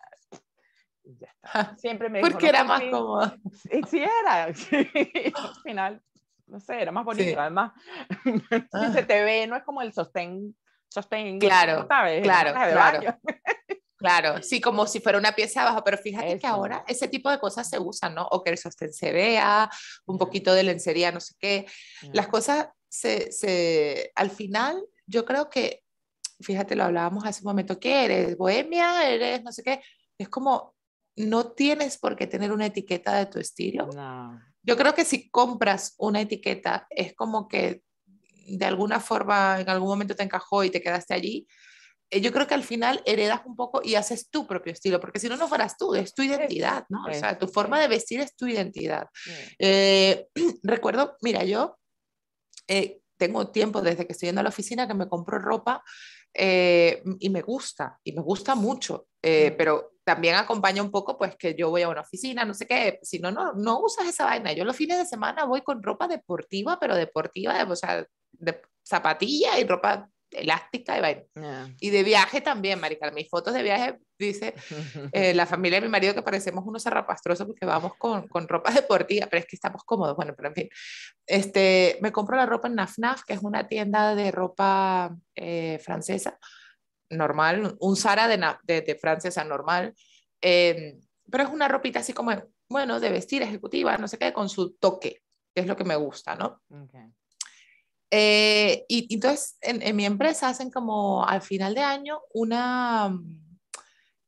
y 1.03 1.17
ya 1.17 1.27
está. 1.43 1.75
Siempre 1.77 2.09
me 2.09 2.19
dijo, 2.19 2.29
Porque 2.29 2.45
"No 2.45 2.49
era 2.49 2.63
más 2.63 2.79
hippie". 2.81 2.91
cómodo. 2.91 3.35
Sí 3.89 4.03
era. 4.21 4.53
sí. 4.53 4.87
Al 5.35 5.55
final, 5.63 6.03
no 6.47 6.59
sé, 6.59 6.81
era 6.81 6.91
más 6.91 7.05
bonito. 7.05 7.29
Sí. 7.29 7.35
Además, 7.37 7.71
si 8.23 8.67
Ah. 8.73 8.91
se 8.93 9.03
te 9.03 9.23
ve, 9.23 9.47
no 9.47 9.55
es 9.55 9.63
como 9.63 9.81
el 9.81 9.93
sostén, 9.93 10.55
sostén, 10.89 11.39
Claro, 11.39 11.85
¿sabes? 11.87 12.21
claro, 12.23 12.53
claro. 12.53 13.17
Claro, 13.99 14.43
sí, 14.43 14.61
como 14.61 14.85
si 14.85 14.99
fuera 14.99 15.17
una 15.17 15.31
pieza 15.33 15.63
abajo, 15.63 15.83
pero 15.83 15.97
fíjate 15.97 16.27
que 16.27 16.33
Eso. 16.45 16.47
ahora 16.47 16.83
ese 16.87 17.07
tipo 17.07 17.31
de 17.31 17.39
cosas 17.39 17.67
se 17.67 17.79
usan, 17.79 18.13
¿no? 18.13 18.27
O 18.27 18.43
que 18.43 18.51
el 18.51 18.57
sostén 18.59 18.93
se 18.93 19.11
vea, 19.11 19.69
un 20.05 20.19
poquito 20.19 20.53
de 20.53 20.61
lencería, 20.63 21.11
no 21.11 21.19
sé 21.19 21.33
qué. 21.39 21.65
Las 22.13 22.27
cosas 22.27 22.67
se, 22.87 23.31
se, 23.31 24.11
al 24.13 24.29
final, 24.29 24.83
yo 25.07 25.25
creo 25.25 25.49
que, 25.49 25.83
fíjate, 26.41 26.75
lo 26.75 26.83
hablábamos 26.83 27.25
hace 27.25 27.41
un 27.41 27.47
momento, 27.47 27.79
¿qué 27.79 28.05
eres? 28.05 28.37
¿Bohemia? 28.37 29.09
¿Eres 29.09 29.43
no 29.43 29.51
sé 29.51 29.63
qué? 29.63 29.81
Es 30.19 30.29
como, 30.29 30.75
no 31.15 31.53
tienes 31.53 31.97
por 31.97 32.15
qué 32.15 32.27
tener 32.27 32.51
una 32.51 32.67
etiqueta 32.67 33.15
de 33.17 33.25
tu 33.25 33.39
estilo. 33.39 33.87
No. 33.87 34.39
Yo 34.67 34.75
creo 34.75 34.93
que 34.93 35.05
si 35.05 35.29
compras 35.29 35.95
una 35.97 36.19
etiqueta, 36.19 36.87
es 36.89 37.15
como 37.15 37.47
que 37.47 37.83
de 38.47 38.65
alguna 38.65 38.99
forma 38.99 39.61
en 39.61 39.69
algún 39.69 39.87
momento 39.87 40.15
te 40.15 40.23
encajó 40.23 40.63
y 40.63 40.69
te 40.69 40.81
quedaste 40.81 41.13
allí. 41.13 41.47
Eh, 42.09 42.19
Yo 42.19 42.33
creo 42.33 42.47
que 42.47 42.53
al 42.53 42.63
final 42.63 43.01
heredas 43.05 43.41
un 43.45 43.55
poco 43.55 43.81
y 43.81 43.95
haces 43.95 44.29
tu 44.29 44.45
propio 44.45 44.73
estilo, 44.73 44.99
porque 44.99 45.19
si 45.19 45.29
no, 45.29 45.37
no 45.37 45.47
fueras 45.47 45.77
tú, 45.77 45.95
es 45.95 46.13
tu 46.13 46.21
identidad, 46.21 46.85
¿no? 46.89 47.05
O 47.09 47.13
sea, 47.13 47.37
tu 47.39 47.47
forma 47.47 47.79
de 47.79 47.87
vestir 47.87 48.19
es 48.19 48.35
tu 48.35 48.45
identidad. 48.45 49.07
Eh, 49.57 50.27
recuerdo, 50.63 51.15
mira, 51.21 51.45
yo 51.45 51.77
eh, 52.67 52.99
tengo 53.17 53.49
tiempo 53.51 53.81
desde 53.81 54.05
que 54.05 54.13
estoy 54.13 54.27
yendo 54.27 54.41
a 54.41 54.43
la 54.43 54.49
oficina 54.49 54.87
que 54.87 54.93
me 54.93 55.07
compro 55.07 55.39
ropa 55.39 55.81
eh, 56.33 57.01
y 57.19 57.29
me 57.29 57.41
gusta, 57.41 57.99
y 58.03 58.11
me 58.11 58.21
gusta 58.21 58.53
mucho, 58.53 59.07
eh, 59.21 59.55
pero 59.57 59.96
también 60.07 60.35
acompaña 60.35 60.81
un 60.81 60.89
poco 60.89 61.17
pues 61.17 61.35
que 61.35 61.53
yo 61.53 61.69
voy 61.69 61.81
a 61.81 61.89
una 61.89 61.99
oficina, 61.99 62.45
no 62.45 62.53
sé 62.53 62.65
qué, 62.65 62.97
si 63.03 63.19
no, 63.19 63.29
no, 63.29 63.51
no 63.51 63.81
usas 63.81 64.07
esa 64.07 64.23
vaina. 64.23 64.53
Yo 64.53 64.63
los 64.63 64.77
fines 64.77 64.97
de 64.97 65.05
semana 65.05 65.43
voy 65.43 65.63
con 65.63 65.83
ropa 65.83 66.07
deportiva, 66.07 66.79
pero 66.79 66.95
deportiva, 66.95 67.57
de, 67.57 67.69
o 67.69 67.75
sea, 67.75 68.07
de 68.31 68.61
zapatilla 68.87 69.59
y 69.59 69.65
ropa 69.65 70.09
elástica 70.31 70.97
y 70.97 71.01
vaina. 71.01 71.23
Ya. 71.35 71.69
Y 71.81 71.89
de 71.89 72.03
viaje 72.03 72.39
también, 72.39 72.79
marica, 72.79 73.11
mis 73.11 73.29
fotos 73.29 73.53
de 73.53 73.63
viaje 73.63 73.99
dice 74.17 74.55
eh, 75.11 75.33
la 75.33 75.45
familia 75.45 75.81
de 75.81 75.87
mi 75.87 75.91
marido 75.91 76.15
que 76.15 76.21
parecemos 76.21 76.65
unos 76.65 76.83
zarrapastrosos 76.83 77.45
porque 77.45 77.65
vamos 77.65 77.91
con, 77.97 78.29
con 78.29 78.47
ropa 78.47 78.71
deportiva, 78.71 79.27
pero 79.29 79.41
es 79.41 79.45
que 79.45 79.57
estamos 79.57 79.83
cómodos, 79.83 80.15
bueno, 80.15 80.33
pero 80.37 80.47
en 80.47 80.55
fin. 80.55 80.69
Este, 81.25 81.97
me 82.01 82.13
compro 82.13 82.37
la 82.37 82.45
ropa 82.45 82.69
en 82.69 82.75
Naf 82.75 83.23
que 83.27 83.33
es 83.33 83.43
una 83.43 83.67
tienda 83.67 84.15
de 84.15 84.31
ropa 84.31 85.13
eh, 85.35 85.79
francesa, 85.83 86.39
normal, 87.09 87.75
un 87.81 87.97
Zara 87.97 88.29
de, 88.29 88.37
de, 88.63 88.81
de 88.81 88.95
francesa 88.95 89.43
normal, 89.43 89.93
eh, 90.41 90.99
pero 91.29 91.43
es 91.43 91.49
una 91.49 91.67
ropita 91.67 91.99
así 91.99 92.13
como, 92.13 92.31
bueno, 92.69 92.99
de 92.99 93.09
vestir 93.09 93.41
ejecutiva, 93.41 93.97
no 93.97 94.07
sé 94.07 94.17
qué, 94.17 94.33
con 94.33 94.49
su 94.49 94.73
toque, 94.75 95.21
que 95.53 95.61
es 95.61 95.67
lo 95.67 95.75
que 95.75 95.83
me 95.83 95.95
gusta, 95.95 96.35
¿no? 96.35 96.61
Okay. 96.69 97.05
Eh, 98.09 98.85
y, 98.87 99.07
y 99.09 99.15
entonces 99.15 99.57
en, 99.61 99.81
en 99.81 99.95
mi 99.95 100.05
empresa 100.05 100.47
hacen 100.47 100.71
como 100.71 101.25
al 101.25 101.41
final 101.41 101.75
de 101.75 101.81
año 101.81 102.21
una, 102.33 103.11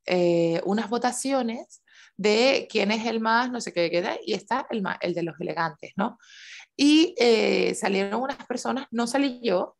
eh, 0.06 0.62
unas 0.65 0.89
votaciones 0.89 1.82
de 2.17 2.67
quién 2.69 2.91
es 2.91 3.06
el 3.06 3.22
más, 3.22 3.50
no 3.50 3.62
sé 3.62 3.72
qué 3.72 3.89
queda, 3.89 4.17
y 4.26 4.34
está 4.34 4.67
el, 4.69 4.82
ma- 4.82 4.98
el 5.02 5.13
de 5.13 5.24
los 5.24 5.39
elegantes, 5.39 5.93
¿no? 5.95 6.17
Y 6.76 7.15
eh, 7.17 7.74
salieron 7.76 8.22
unas 8.22 8.45
personas, 8.45 8.88
no 8.91 9.08
salí 9.08 9.39
yo, 9.41 9.78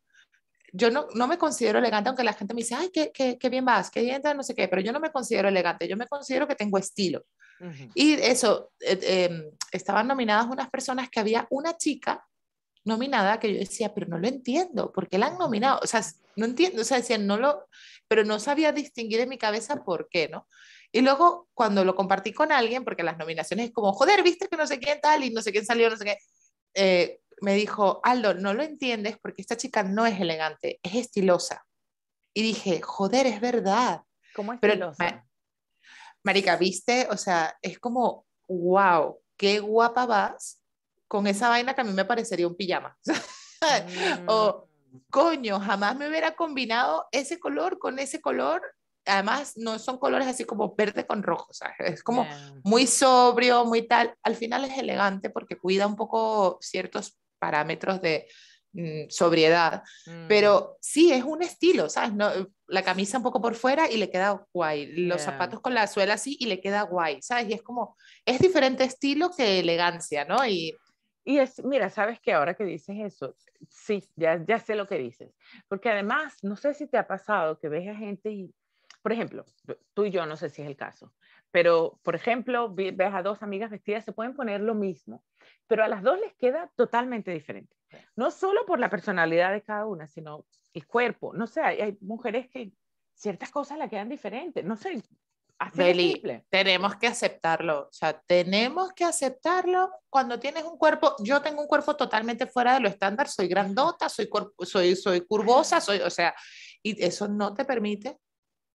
yo 0.72 0.90
no, 0.90 1.06
no 1.14 1.26
me 1.26 1.38
considero 1.38 1.78
elegante, 1.78 2.08
aunque 2.08 2.24
la 2.24 2.32
gente 2.32 2.54
me 2.54 2.62
dice, 2.62 2.74
ay, 2.74 2.90
qué, 2.92 3.10
qué, 3.12 3.38
qué 3.38 3.48
bien 3.48 3.64
vas, 3.64 3.90
qué 3.90 4.02
bien, 4.02 4.22
no 4.36 4.42
sé 4.42 4.54
qué, 4.54 4.68
pero 4.68 4.82
yo 4.82 4.92
no 4.92 5.00
me 5.00 5.10
considero 5.10 5.48
elegante, 5.48 5.88
yo 5.88 5.96
me 5.96 6.06
considero 6.06 6.46
que 6.46 6.54
tengo 6.54 6.78
estilo. 6.78 7.24
Y 7.94 8.14
eso, 8.14 8.72
eh, 8.80 8.98
eh, 9.02 9.52
estaban 9.70 10.08
nominadas 10.08 10.46
unas 10.46 10.70
personas 10.70 11.10
que 11.10 11.20
había 11.20 11.46
una 11.50 11.76
chica 11.76 12.26
nominada 12.84 13.38
que 13.38 13.52
yo 13.52 13.58
decía, 13.58 13.92
pero 13.92 14.06
no 14.06 14.18
lo 14.18 14.26
entiendo, 14.26 14.90
¿por 14.92 15.08
qué 15.08 15.18
la 15.18 15.26
han 15.26 15.38
nominado? 15.38 15.80
O 15.82 15.86
sea, 15.86 16.02
no 16.36 16.46
entiendo, 16.46 16.80
o 16.80 16.84
sea, 16.84 16.96
decían, 16.96 17.26
no 17.26 17.36
lo, 17.36 17.66
pero 18.08 18.24
no 18.24 18.38
sabía 18.38 18.72
distinguir 18.72 19.20
en 19.20 19.28
mi 19.28 19.36
cabeza 19.36 19.84
por 19.84 20.08
qué, 20.08 20.28
¿no? 20.28 20.48
Y 20.92 21.02
luego 21.02 21.48
cuando 21.54 21.84
lo 21.84 21.94
compartí 21.94 22.32
con 22.32 22.50
alguien, 22.50 22.82
porque 22.82 23.02
las 23.02 23.18
nominaciones 23.18 23.66
es 23.66 23.72
como, 23.72 23.92
joder, 23.92 24.22
viste 24.22 24.48
que 24.48 24.56
no 24.56 24.66
sé 24.66 24.78
quién 24.80 25.00
tal 25.00 25.22
y 25.22 25.30
no 25.30 25.42
sé 25.42 25.52
quién 25.52 25.66
salió, 25.66 25.90
no 25.90 25.96
sé 25.96 26.04
qué, 26.04 26.18
eh, 26.74 27.19
me 27.42 27.54
dijo, 27.54 28.00
Aldo, 28.02 28.34
no 28.34 28.54
lo 28.54 28.62
entiendes 28.62 29.18
porque 29.20 29.42
esta 29.42 29.56
chica 29.56 29.82
no 29.82 30.06
es 30.06 30.20
elegante, 30.20 30.78
es 30.82 30.94
estilosa. 30.94 31.66
Y 32.34 32.42
dije, 32.42 32.80
joder, 32.82 33.26
es 33.26 33.40
verdad. 33.40 34.02
¿Cómo 34.34 34.52
es 34.52 34.60
Pero, 34.60 34.74
estilosa? 34.74 35.04
ma- 35.04 35.26
Marica, 36.22 36.56
¿viste? 36.56 37.08
O 37.10 37.16
sea, 37.16 37.56
es 37.62 37.78
como, 37.78 38.26
wow, 38.48 39.18
qué 39.36 39.58
guapa 39.60 40.06
vas 40.06 40.60
con 41.08 41.26
esa 41.26 41.48
vaina 41.48 41.74
que 41.74 41.80
a 41.80 41.84
mí 41.84 41.92
me 41.92 42.04
parecería 42.04 42.46
un 42.46 42.56
pijama. 42.56 42.96
o, 44.26 44.66
Mm. 44.92 44.98
coño, 45.10 45.60
jamás 45.60 45.96
me 45.96 46.08
hubiera 46.08 46.34
combinado 46.34 47.06
ese 47.12 47.38
color 47.38 47.78
con 47.78 47.98
ese 47.98 48.20
color. 48.20 48.62
Además, 49.06 49.54
no 49.56 49.78
son 49.78 49.98
colores 49.98 50.28
así 50.28 50.44
como 50.44 50.74
verde 50.76 51.06
con 51.06 51.22
rojo, 51.22 51.52
¿sabes? 51.52 51.76
Es 51.80 52.02
como 52.02 52.28
muy 52.64 52.86
sobrio, 52.86 53.64
muy 53.64 53.88
tal. 53.88 54.14
Al 54.22 54.36
final 54.36 54.64
es 54.66 54.76
elegante 54.78 55.30
porque 55.30 55.56
cuida 55.56 55.86
un 55.86 55.96
poco 55.96 56.58
ciertos 56.60 57.18
parámetros 57.40 58.00
de 58.00 58.28
mm, 58.72 59.08
sobriedad. 59.08 59.82
Mm. 60.06 60.28
Pero 60.28 60.76
sí, 60.80 61.12
es 61.12 61.24
un 61.24 61.42
estilo, 61.42 61.88
¿sabes? 61.88 62.12
No, 62.14 62.30
la 62.68 62.82
camisa 62.84 63.18
un 63.18 63.24
poco 63.24 63.40
por 63.40 63.54
fuera 63.56 63.90
y 63.90 63.96
le 63.96 64.10
queda 64.10 64.46
guay. 64.52 64.86
Los 65.08 65.22
Yeah. 65.22 65.32
zapatos 65.32 65.60
con 65.60 65.74
la 65.74 65.88
suela 65.88 66.14
así 66.14 66.36
y 66.38 66.46
le 66.46 66.60
queda 66.60 66.82
guay, 66.82 67.20
¿sabes? 67.22 67.48
Y 67.48 67.54
es 67.54 67.62
como, 67.62 67.96
es 68.24 68.38
diferente 68.38 68.84
estilo 68.84 69.30
que 69.36 69.58
elegancia, 69.58 70.24
¿no? 70.24 70.46
Y 70.46 70.76
Y 71.24 71.38
es, 71.38 71.62
mira, 71.64 71.90
sabes 71.90 72.18
que 72.20 72.32
ahora 72.32 72.54
que 72.54 72.64
dices 72.64 72.96
eso, 72.98 73.34
sí, 73.68 74.02
ya, 74.16 74.42
ya 74.46 74.58
sé 74.58 74.74
lo 74.74 74.86
que 74.86 74.98
dices. 74.98 75.30
Porque 75.68 75.90
además, 75.90 76.34
no 76.42 76.56
sé 76.56 76.72
si 76.74 76.86
te 76.86 76.96
ha 76.96 77.06
pasado 77.06 77.58
que 77.58 77.68
ves 77.68 77.86
a 77.88 77.94
gente 77.94 78.30
y, 78.30 78.54
por 79.02 79.12
ejemplo, 79.12 79.44
tú 79.94 80.06
y 80.06 80.10
yo, 80.10 80.24
no 80.26 80.36
sé 80.36 80.48
si 80.48 80.62
es 80.62 80.68
el 80.68 80.76
caso, 80.76 81.12
pero, 81.50 81.98
por 82.02 82.14
ejemplo, 82.14 82.72
ves 82.72 82.94
a 83.14 83.22
dos 83.22 83.42
amigas 83.42 83.70
vestidas, 83.70 84.04
se 84.04 84.12
pueden 84.12 84.34
poner 84.34 84.60
lo 84.60 84.74
mismo, 84.74 85.24
pero 85.66 85.84
a 85.84 85.88
las 85.88 86.02
dos 86.02 86.18
les 86.20 86.34
queda 86.34 86.70
totalmente 86.76 87.30
diferente. 87.32 87.76
No 88.16 88.30
solo 88.30 88.64
por 88.66 88.78
la 88.78 88.88
personalidad 88.90 89.52
de 89.52 89.62
cada 89.62 89.86
una, 89.86 90.06
sino 90.06 90.46
el 90.72 90.86
cuerpo. 90.86 91.32
No 91.34 91.46
sé, 91.46 91.60
hay, 91.60 91.80
hay 91.80 91.98
mujeres 92.00 92.48
que 92.48 92.72
ciertas 93.14 93.50
cosas 93.50 93.78
le 93.78 93.88
quedan 93.88 94.08
diferentes. 94.08 94.64
No 94.64 94.76
sé, 94.76 95.02
así 95.58 95.78
Beli, 95.78 96.12
simple. 96.12 96.46
tenemos 96.48 96.94
que 96.96 97.08
aceptarlo. 97.08 97.88
O 97.88 97.92
sea, 97.92 98.20
tenemos 98.20 98.92
que 98.92 99.04
aceptarlo 99.04 99.90
cuando 100.08 100.38
tienes 100.38 100.62
un 100.64 100.78
cuerpo. 100.78 101.16
Yo 101.18 101.42
tengo 101.42 101.62
un 101.62 101.66
cuerpo 101.68 101.96
totalmente 101.96 102.46
fuera 102.46 102.74
de 102.74 102.80
lo 102.80 102.88
estándar. 102.88 103.28
Soy 103.28 103.48
grandota, 103.48 104.08
soy, 104.08 104.28
cuerpo- 104.28 104.64
soy, 104.64 104.94
soy 104.94 105.22
curvosa, 105.22 105.80
soy, 105.80 105.98
o 105.98 106.10
sea, 106.10 106.32
y 106.82 107.02
eso 107.04 107.26
no 107.26 107.54
te 107.54 107.64
permite. 107.64 108.18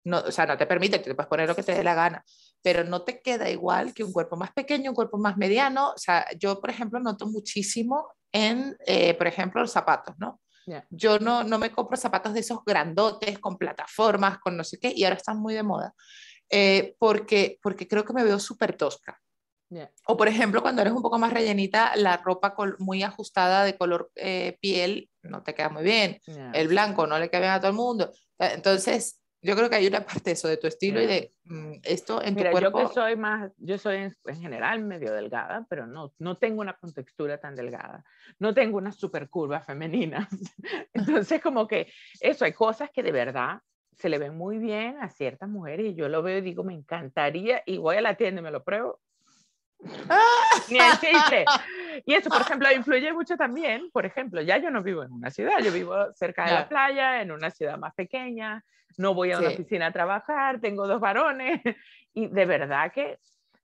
No, 0.06 0.18
o 0.18 0.30
sea, 0.30 0.44
no 0.44 0.58
te 0.58 0.66
permite, 0.66 0.98
te 0.98 1.14
puedes 1.14 1.28
poner 1.28 1.48
lo 1.48 1.54
que 1.56 1.62
te 1.62 1.72
dé 1.72 1.82
la 1.82 1.94
gana, 1.94 2.22
pero 2.64 2.82
no 2.82 3.02
te 3.02 3.20
queda 3.20 3.50
igual 3.50 3.92
que 3.92 4.02
un 4.02 4.10
cuerpo 4.10 4.36
más 4.36 4.50
pequeño, 4.52 4.90
un 4.90 4.94
cuerpo 4.94 5.18
más 5.18 5.36
mediano. 5.36 5.90
O 5.90 5.98
sea, 5.98 6.26
yo, 6.38 6.62
por 6.62 6.70
ejemplo, 6.70 6.98
noto 6.98 7.26
muchísimo 7.26 8.08
en, 8.32 8.74
eh, 8.86 9.12
por 9.14 9.26
ejemplo, 9.26 9.60
los 9.60 9.70
zapatos, 9.70 10.14
¿no? 10.18 10.40
Ya. 10.66 10.86
Yo 10.88 11.18
no, 11.18 11.44
no 11.44 11.58
me 11.58 11.70
compro 11.70 11.98
zapatos 11.98 12.32
de 12.32 12.40
esos 12.40 12.64
grandotes, 12.64 13.38
con 13.38 13.58
plataformas, 13.58 14.38
con 14.38 14.56
no 14.56 14.64
sé 14.64 14.78
qué, 14.80 14.90
y 14.96 15.04
ahora 15.04 15.16
están 15.16 15.40
muy 15.40 15.52
de 15.52 15.62
moda, 15.62 15.92
eh, 16.48 16.96
porque, 16.98 17.58
porque 17.62 17.86
creo 17.86 18.02
que 18.02 18.14
me 18.14 18.24
veo 18.24 18.38
súper 18.38 18.74
tosca. 18.78 19.20
Ya. 19.68 19.90
O 20.06 20.16
por 20.16 20.28
ejemplo, 20.28 20.62
cuando 20.62 20.80
eres 20.80 20.94
un 20.94 21.02
poco 21.02 21.18
más 21.18 21.34
rellenita, 21.34 21.94
la 21.96 22.16
ropa 22.16 22.54
muy 22.78 23.02
ajustada 23.02 23.64
de 23.64 23.76
color 23.76 24.10
eh, 24.14 24.56
piel 24.62 25.10
no 25.22 25.42
te 25.42 25.54
queda 25.54 25.68
muy 25.68 25.82
bien. 25.82 26.18
El 26.54 26.68
blanco 26.68 27.06
no 27.06 27.18
le 27.18 27.28
queda 27.28 27.40
bien 27.40 27.52
a 27.52 27.60
todo 27.60 27.70
el 27.70 27.76
mundo. 27.76 28.10
Entonces, 28.38 29.20
yo 29.44 29.54
creo 29.54 29.68
que 29.68 29.76
hay 29.76 29.86
una 29.86 30.00
parte 30.00 30.22
de 30.24 30.32
eso, 30.32 30.48
de 30.48 30.56
tu 30.56 30.66
estilo 30.66 31.02
y 31.02 31.06
de 31.06 31.34
mm, 31.44 31.72
esto 31.82 32.22
en 32.22 32.34
Mira, 32.34 32.50
tu 32.50 32.58
cuerpo. 32.58 32.80
Yo 32.80 32.88
que 32.88 32.94
soy 32.94 33.16
más, 33.16 33.52
yo 33.58 33.76
soy 33.76 33.96
en, 33.96 34.40
general 34.40 34.82
medio 34.82 35.12
delgada, 35.12 35.66
pero 35.68 35.86
no, 35.86 36.14
no 36.18 36.38
tengo 36.38 36.62
una 36.62 36.72
contextura 36.78 37.38
tan 37.38 37.54
delgada. 37.54 38.04
No 38.38 38.54
tengo 38.54 38.78
una 38.78 38.90
super 38.90 39.28
curva 39.28 39.60
femenina. 39.60 40.26
Entonces, 40.94 41.42
como 41.42 41.68
que 41.68 41.92
eso, 42.20 42.46
hay 42.46 42.54
cosas 42.54 42.90
que 42.90 43.02
de 43.02 43.12
verdad 43.12 43.60
se 43.92 44.08
le 44.08 44.18
ven 44.18 44.34
muy 44.34 44.58
bien 44.58 44.96
a 44.98 45.10
ciertas 45.10 45.48
mujeres 45.48 45.92
y 45.92 45.94
yo 45.94 46.08
lo 46.08 46.22
veo 46.22 46.38
y 46.38 46.40
digo, 46.40 46.64
me 46.64 46.72
encantaría 46.72 47.62
y 47.66 47.76
voy 47.76 47.96
a 47.96 48.00
la 48.00 48.16
tienda 48.16 48.40
y 48.40 48.44
me 48.44 48.50
lo 48.50 48.64
pruebo. 48.64 48.98
Ni 50.70 50.78
existe. 50.78 51.44
Y 52.06 52.12
eso, 52.14 52.28
por 52.28 52.40
ejemplo, 52.40 52.68
influye 52.72 53.12
mucho 53.12 53.36
también. 53.36 53.88
Por 53.92 54.04
ejemplo, 54.04 54.42
ya 54.42 54.58
yo 54.58 54.68
no 54.68 54.82
vivo 54.82 55.04
en 55.04 55.12
una 55.12 55.30
ciudad, 55.30 55.60
yo 55.62 55.70
vivo 55.70 56.12
cerca 56.12 56.44
de 56.44 56.50
la 56.50 56.68
playa, 56.68 57.22
en 57.22 57.30
una 57.30 57.52
ciudad 57.52 57.78
más 57.78 57.94
pequeña 57.94 58.64
no 58.96 59.14
voy 59.14 59.32
a 59.32 59.38
una 59.38 59.48
oficina 59.48 59.86
a 59.86 59.92
trabajar, 59.92 60.60
tengo 60.60 60.86
dos 60.86 61.00
varones 61.00 61.60
y 62.14 62.28
de 62.28 62.46
verdad 62.46 62.92
que 62.92 63.18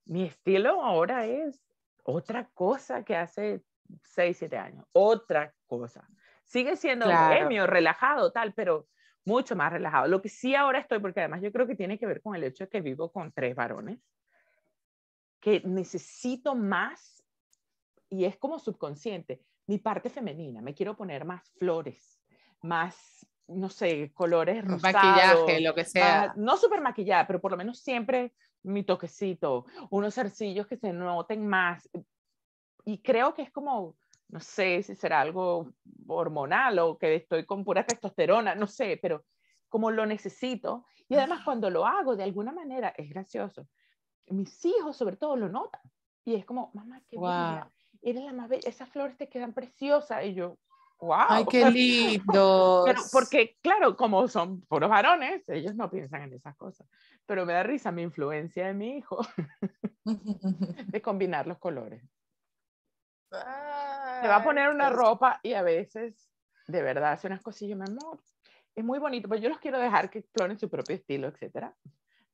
mi 0.05 0.25
estilo 0.25 0.83
ahora 0.83 1.27
es 1.27 1.61
otra 2.03 2.49
cosa 2.55 3.05
que 3.05 3.17
hace 3.17 3.63
6, 4.03 4.37
7 4.39 4.57
años, 4.57 4.85
otra 4.93 5.53
cosa. 5.67 6.09
Sigue 6.45 6.77
siendo 6.77 7.07
claro. 7.07 7.67
relajado, 7.67 8.33
tal, 8.33 8.53
pero 8.55 8.89
mucho 9.25 9.55
más 9.55 9.73
relajado. 9.73 10.09
Lo 10.09 10.21
que 10.21 10.29
sí 10.29 10.55
ahora 10.57 10.81
estoy, 10.81 10.99
porque 10.99 11.21
además 11.21 11.43
yo 11.43 11.53
creo 11.53 11.67
que 11.67 11.77
tiene 11.77 11.99
que 11.99 12.07
ver 12.07 12.21
con 12.23 12.35
el 12.35 12.43
hecho 12.43 12.65
de 12.65 12.71
que 12.71 12.81
vivo 12.81 13.13
con 13.13 13.31
tres 13.31 13.55
varones, 13.55 14.01
que 15.41 15.63
necesito 15.65 16.55
más, 16.55 17.25
y 18.09 18.25
es 18.25 18.37
como 18.37 18.59
subconsciente, 18.59 19.43
mi 19.67 19.79
parte 19.79 20.11
femenina, 20.11 20.61
me 20.61 20.75
quiero 20.75 20.97
poner 20.97 21.25
más 21.25 21.49
flores, 21.59 22.21
más 22.61 23.27
no 23.51 23.69
sé, 23.69 24.13
colores 24.15 24.65
rosados. 24.65 24.95
Maquillaje, 24.95 25.61
lo 25.61 25.75
que 25.75 25.85
sea. 25.85 26.33
no 26.37 26.57
súper 26.57 26.81
maquillada, 26.81 27.27
pero 27.27 27.41
por 27.41 27.51
lo 27.51 27.57
menos 27.57 27.81
siempre 27.81 28.33
mi 28.63 28.85
toquecito, 28.85 29.67
unos 29.91 30.17
arcillos 30.19 30.67
que 30.67 30.77
se 30.77 30.93
noten 30.93 31.47
más. 31.47 31.89
Y 32.85 32.99
creo 33.03 33.35
que 33.35 33.43
es 33.43 33.51
como, 33.51 33.97
no 34.29 34.41
sé 34.41 34.83
si 34.83 34.95
será 34.95 35.21
algo 35.21 35.73
hormonal 36.07 36.79
o 36.79 36.99
que 36.99 37.15
estoy 37.17 37.45
con 37.45 37.65
pura 37.65 37.85
testosterona, 37.85 38.55
no 38.55 38.67
sé, 38.67 38.99
pero 39.01 39.25
como 39.69 39.91
lo 39.91 40.07
necesito. 40.07 40.87
Y 41.09 41.17
además 41.17 41.43
cuando 41.45 41.71
lo 41.71 41.87
hago 41.87 42.17
de 42.17 42.25
alguna 42.25 42.53
manera 42.53 42.95
es 42.97 43.09
gracioso. 43.11 43.67
Mis 44.31 44.65
hijos 44.65 44.97
sobre 44.97 45.17
todo 45.17 45.37
lo 45.37 45.49
notan. 45.49 45.81
Y 46.25 46.35
es 46.35 46.45
como, 46.45 46.71
mamá, 46.75 47.01
qué 47.09 47.17
wow. 47.17 47.71
eres 48.03 48.25
la 48.25 48.33
más 48.33 48.49
bella, 48.49 48.69
esas 48.69 48.89
flores 48.89 49.17
te 49.17 49.29
quedan 49.29 49.53
preciosas. 49.53 50.25
Y 50.25 50.35
yo, 50.35 50.59
wow. 51.01 51.27
Ay, 51.29 51.45
qué 51.51 51.65
lindo. 51.71 52.85
porque, 53.13 53.57
claro, 53.63 53.97
como 53.97 54.29
son 54.29 54.61
puros 54.63 54.91
varones, 54.91 55.49
ellos 55.49 55.75
no 55.75 55.91
piensan 55.91 56.23
en 56.23 56.35
esas 56.35 56.57
cosas. 56.57 56.87
Pero 57.27 57.47
me 57.47 57.53
da 57.53 57.63
risa 57.63 57.91
mi 57.91 58.03
influencia 58.03 58.67
de 58.67 58.75
mi 58.75 58.99
hijo 58.99 59.21
de 60.05 61.03
combinar 61.03 61.47
los 61.47 61.59
colores. 61.59 62.03
Se 63.31 64.29
va 64.29 64.37
a 64.37 64.45
poner 64.45 64.71
una 64.71 64.91
ropa 64.91 65.39
y 65.43 65.53
a 65.53 65.63
veces, 65.63 66.29
de 66.67 66.83
verdad, 66.83 67.13
hace 67.13 67.29
unas 67.29 67.43
cosillas, 67.43 67.79
mi 67.79 67.85
amor. 67.89 68.21
Es 68.75 68.85
muy 68.85 68.99
bonito, 68.99 69.29
pero 69.29 69.41
yo 69.41 69.49
los 69.49 69.59
quiero 69.59 69.79
dejar 69.79 70.11
que 70.11 70.21
exploren 70.21 70.59
su 70.59 70.69
propio 70.69 70.97
estilo, 70.97 71.29
etcétera. 71.29 71.75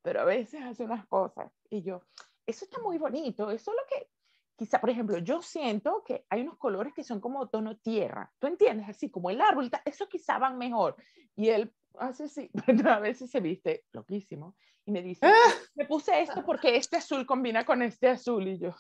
Pero 0.07 0.21
a 0.21 0.25
veces 0.25 0.63
hace 0.63 0.85
unas 0.85 1.05
cosas 1.09 1.51
y 1.69 1.83
yo, 1.83 2.01
eso 2.47 2.65
está 2.65 2.81
muy 2.81 2.97
bonito, 2.97 3.51
eso 3.51 3.73
es 3.73 3.77
lo 3.77 3.83
que 3.89 4.09
quizá, 4.55 4.81
por 4.81 4.89
ejemplo, 4.89 5.19
yo 5.19 5.43
siento 5.43 6.05
que 6.07 6.25
hay 6.31 6.43
unos 6.43 6.59
colores 6.59 6.95
que 6.95 7.03
son 7.03 7.21
como 7.21 7.49
tono 7.49 7.77
tierra, 7.79 8.33
¿tú 8.39 8.47
entiendes? 8.47 8.89
Así 8.89 9.11
como 9.11 9.31
el 9.31 9.41
árbol, 9.41 9.69
eso 9.85 10.09
quizá 10.09 10.39
van 10.39 10.59
mejor. 10.59 10.95
Y 11.35 11.49
él 11.49 11.75
hace 11.99 12.27
así, 12.27 12.49
a 12.89 13.01
veces 13.01 13.33
se 13.33 13.41
viste 13.41 13.85
loquísimo 13.93 14.55
y 14.85 14.93
me 14.93 15.03
dice, 15.03 15.27
¡Ah! 15.27 15.53
me 15.75 15.87
puse 15.87 16.21
esto 16.21 16.45
porque 16.45 16.77
este 16.77 16.99
azul 16.99 17.27
combina 17.27 17.67
con 17.67 17.83
este 17.83 18.07
azul 18.07 18.47
y 18.47 18.61
yo 18.61 18.77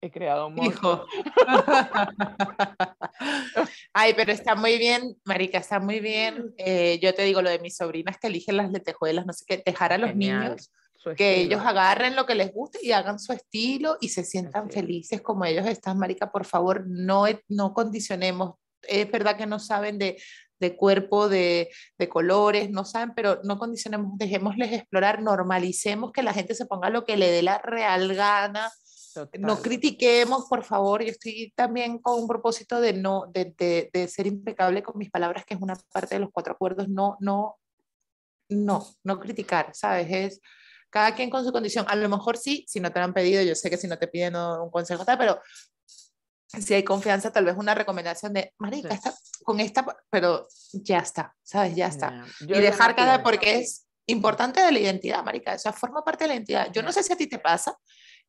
he 0.00 0.10
creado 0.10 0.46
un 0.46 0.62
Hijo. 0.62 1.04
Ay, 3.92 4.14
pero 4.14 4.32
está 4.32 4.54
muy 4.54 4.78
bien, 4.78 5.16
Marica, 5.24 5.58
está 5.58 5.80
muy 5.80 6.00
bien. 6.00 6.54
Eh, 6.56 6.98
yo 7.02 7.14
te 7.14 7.22
digo 7.22 7.42
lo 7.42 7.50
de 7.50 7.58
mis 7.58 7.76
sobrinas 7.76 8.18
que 8.18 8.28
eligen 8.28 8.56
las 8.56 8.70
letejuelas, 8.70 9.26
no 9.26 9.32
sé 9.32 9.44
qué, 9.46 9.62
dejar 9.64 9.92
a 9.92 9.98
los 9.98 10.14
niños 10.14 10.70
que 11.16 11.40
ellos 11.40 11.62
agarren 11.64 12.16
lo 12.16 12.26
que 12.26 12.34
les 12.34 12.52
guste 12.52 12.78
y 12.82 12.92
hagan 12.92 13.18
su 13.18 13.32
estilo 13.32 13.96
y 14.00 14.08
se 14.08 14.24
sientan 14.24 14.70
felices 14.70 15.22
como 15.22 15.44
ellos 15.44 15.66
están, 15.66 15.98
Marica, 15.98 16.30
por 16.30 16.44
favor, 16.44 16.84
no, 16.86 17.24
no 17.48 17.72
condicionemos. 17.72 18.54
Es 18.82 19.10
verdad 19.10 19.36
que 19.36 19.46
no 19.46 19.58
saben 19.58 19.98
de, 19.98 20.20
de 20.58 20.76
cuerpo, 20.76 21.28
de, 21.28 21.70
de, 21.98 22.08
colores, 22.08 22.70
no 22.70 22.84
saben, 22.84 23.12
pero 23.14 23.40
no 23.44 23.58
condicionemos, 23.58 24.18
dejémosles 24.18 24.72
explorar, 24.72 25.22
normalicemos 25.22 26.12
que 26.12 26.22
la 26.22 26.32
gente 26.32 26.54
se 26.54 26.66
ponga 26.66 26.90
lo 26.90 27.04
que 27.04 27.16
le 27.16 27.30
dé 27.30 27.42
la 27.42 27.58
real 27.58 28.14
gana. 28.14 28.70
No 29.38 29.60
critiquemos, 29.60 30.46
por 30.46 30.64
favor. 30.64 31.02
Yo 31.02 31.10
estoy 31.10 31.52
también 31.56 31.98
con 31.98 32.20
un 32.20 32.28
propósito 32.28 32.80
de 32.80 32.92
no, 32.92 33.26
de, 33.32 33.54
de, 33.56 33.90
de, 33.92 34.08
ser 34.08 34.26
impecable 34.26 34.82
con 34.82 34.98
mis 34.98 35.10
palabras, 35.10 35.44
que 35.44 35.54
es 35.54 35.60
una 35.60 35.76
parte 35.92 36.16
de 36.16 36.20
los 36.20 36.30
cuatro 36.32 36.52
acuerdos. 36.52 36.88
No, 36.88 37.16
no, 37.20 37.58
no, 38.48 38.86
no 39.04 39.20
criticar, 39.20 39.74
¿sabes? 39.74 40.08
Es 40.10 40.40
cada 40.90 41.14
quien 41.14 41.30
con 41.30 41.44
su 41.44 41.52
condición. 41.52 41.84
A 41.88 41.96
lo 41.96 42.08
mejor 42.08 42.36
sí, 42.36 42.64
si 42.68 42.80
no 42.80 42.92
te 42.92 42.98
lo 42.98 43.04
han 43.04 43.14
pedido, 43.14 43.42
yo 43.42 43.54
sé 43.54 43.70
que 43.70 43.76
si 43.76 43.86
no 43.86 43.98
te 43.98 44.08
piden 44.08 44.36
un 44.36 44.70
consejo, 44.70 45.04
tal, 45.04 45.18
pero 45.18 45.40
si 46.46 46.74
hay 46.74 46.82
confianza, 46.82 47.30
tal 47.30 47.44
vez 47.44 47.56
una 47.56 47.74
recomendación 47.74 48.32
de, 48.32 48.54
marica, 48.58 48.94
está, 48.94 49.14
con 49.44 49.60
esta, 49.60 49.84
pero 50.10 50.46
ya 50.72 50.98
está, 50.98 51.36
¿sabes? 51.42 51.76
Ya 51.76 51.88
está. 51.88 52.24
y 52.40 52.46
dejar 52.46 52.96
cada, 52.96 53.22
porque 53.22 53.58
es 53.58 53.86
importante 54.06 54.62
de 54.62 54.72
la 54.72 54.78
identidad, 54.78 55.22
marica, 55.22 55.54
eso 55.54 55.70
forma 55.72 56.02
parte 56.02 56.24
de 56.24 56.28
la 56.28 56.34
identidad. 56.34 56.72
Yo 56.72 56.82
no 56.82 56.90
sé 56.90 57.02
si 57.02 57.12
a 57.12 57.16
ti 57.16 57.26
te 57.26 57.38
pasa 57.38 57.76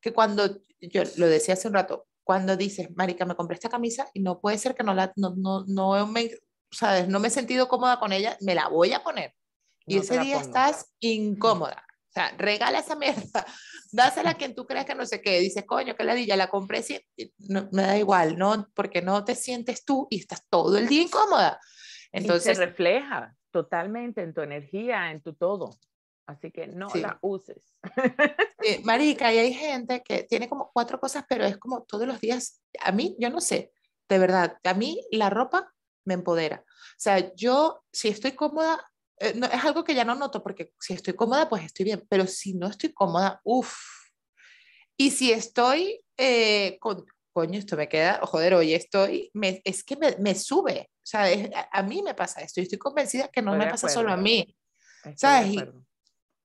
que 0.00 0.12
cuando, 0.12 0.60
yo 0.80 1.02
lo 1.16 1.26
decía 1.26 1.54
hace 1.54 1.68
un 1.68 1.74
rato, 1.74 2.06
cuando 2.24 2.56
dices, 2.56 2.88
marica, 2.96 3.24
me 3.24 3.34
compré 3.34 3.54
esta 3.54 3.68
camisa 3.68 4.08
y 4.14 4.20
no 4.20 4.40
puede 4.40 4.58
ser 4.58 4.74
que 4.74 4.84
no 4.84 4.94
la, 4.94 5.12
no, 5.16 5.34
no, 5.36 5.64
no 5.66 6.06
me, 6.06 6.30
¿sabes? 6.70 7.08
No 7.08 7.18
me 7.18 7.28
he 7.28 7.30
sentido 7.30 7.68
cómoda 7.68 7.98
con 7.98 8.12
ella, 8.12 8.36
me 8.40 8.54
la 8.54 8.68
voy 8.68 8.92
a 8.92 9.02
poner. 9.02 9.34
Y 9.86 9.98
ese 9.98 10.18
día 10.20 10.40
estás 10.40 10.94
incómoda. 11.00 11.84
O 12.10 12.12
sea, 12.12 12.34
regala 12.36 12.80
esa 12.80 12.96
mierda, 12.96 13.46
dásela 13.92 14.30
a 14.30 14.34
quien 14.34 14.54
tú 14.54 14.66
creas 14.66 14.84
que 14.84 14.94
no 14.94 15.06
sé 15.06 15.20
qué. 15.22 15.40
Dices, 15.40 15.64
coño, 15.64 15.94
que 15.94 16.04
ladilla, 16.04 16.36
la 16.36 16.48
compré, 16.48 16.82
sí, 16.82 17.00
no, 17.38 17.68
me 17.72 17.82
da 17.82 17.98
igual, 17.98 18.36
¿no? 18.36 18.68
Porque 18.74 19.00
no 19.00 19.24
te 19.24 19.34
sientes 19.34 19.84
tú 19.84 20.06
y 20.10 20.20
estás 20.20 20.44
todo 20.48 20.76
el 20.76 20.88
día 20.88 21.02
incómoda. 21.02 21.60
Entonces. 22.12 22.56
se 22.56 22.64
refleja 22.64 23.36
totalmente 23.52 24.22
en 24.22 24.34
tu 24.34 24.40
energía, 24.40 25.10
en 25.10 25.22
tu 25.22 25.34
todo. 25.34 25.76
Así 26.30 26.50
que 26.50 26.66
no 26.68 26.88
la 26.94 27.18
uses. 27.22 27.76
marica, 28.84 29.32
y 29.32 29.38
hay 29.38 29.52
gente 29.52 30.02
que 30.02 30.22
tiene 30.22 30.48
como 30.48 30.70
cuatro 30.72 31.00
cosas, 31.00 31.24
pero 31.28 31.44
es 31.44 31.58
como 31.58 31.82
todos 31.82 32.06
los 32.06 32.20
días. 32.20 32.62
A 32.80 32.92
mí, 32.92 33.16
yo 33.18 33.30
no 33.30 33.40
sé, 33.40 33.72
de 34.08 34.18
verdad, 34.18 34.58
a 34.62 34.74
mí 34.74 35.04
la 35.10 35.30
ropa 35.30 35.72
me 36.04 36.14
empodera. 36.14 36.64
O 36.66 36.98
sea, 36.98 37.34
yo, 37.34 37.82
si 37.92 38.08
estoy 38.08 38.32
cómoda, 38.32 38.80
eh, 39.18 39.34
es 39.52 39.64
algo 39.64 39.82
que 39.84 39.94
ya 39.94 40.04
no 40.04 40.14
noto 40.14 40.42
porque 40.42 40.72
si 40.78 40.92
estoy 40.92 41.14
cómoda, 41.14 41.48
pues 41.48 41.64
estoy 41.64 41.84
bien, 41.84 42.06
pero 42.08 42.26
si 42.26 42.54
no 42.54 42.68
estoy 42.68 42.92
cómoda, 42.92 43.40
uff. 43.44 43.74
Y 44.96 45.10
si 45.10 45.32
estoy 45.32 46.00
eh, 46.16 46.78
con, 46.78 47.04
coño, 47.32 47.58
esto 47.58 47.76
me 47.76 47.88
queda, 47.88 48.20
joder, 48.22 48.54
hoy 48.54 48.74
estoy, 48.74 49.30
me, 49.34 49.62
es 49.64 49.82
que 49.82 49.96
me, 49.96 50.16
me 50.18 50.34
sube, 50.34 50.90
o 50.92 51.06
sea, 51.06 51.24
a, 51.72 51.82
mí 51.82 52.02
me 52.02 52.14
pasa 52.14 52.40
esto 52.42 52.60
y 52.60 52.64
estoy 52.64 52.78
convencida 52.78 53.28
que 53.28 53.42
no 53.42 53.56
me 53.56 53.66
pasa 53.66 53.88
solo 53.88 54.12
a 54.12 54.16
mí, 54.16 54.54
¿sabes? 55.16 55.56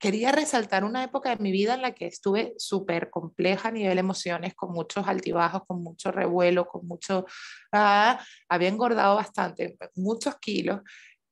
Quería 0.05 0.31
resaltar 0.31 0.83
una 0.83 1.03
época 1.03 1.31
de 1.31 1.41
mi 1.41 1.51
vida 1.51 1.73
en 1.73 1.81
la 1.81 1.95
que 1.95 2.05
estuve 2.05 2.53
súper 2.59 3.09
compleja 3.09 3.69
a 3.69 3.71
nivel 3.71 3.97
emociones, 3.97 4.53
con 4.53 4.71
muchos 4.71 5.07
altibajos, 5.07 5.63
con 5.65 5.81
mucho 5.81 6.11
revuelo, 6.11 6.67
con 6.67 6.85
mucho, 6.85 7.25
ah, 7.71 8.23
había 8.47 8.69
engordado 8.69 9.15
bastante, 9.15 9.75
muchos 9.95 10.35
kilos, 10.35 10.81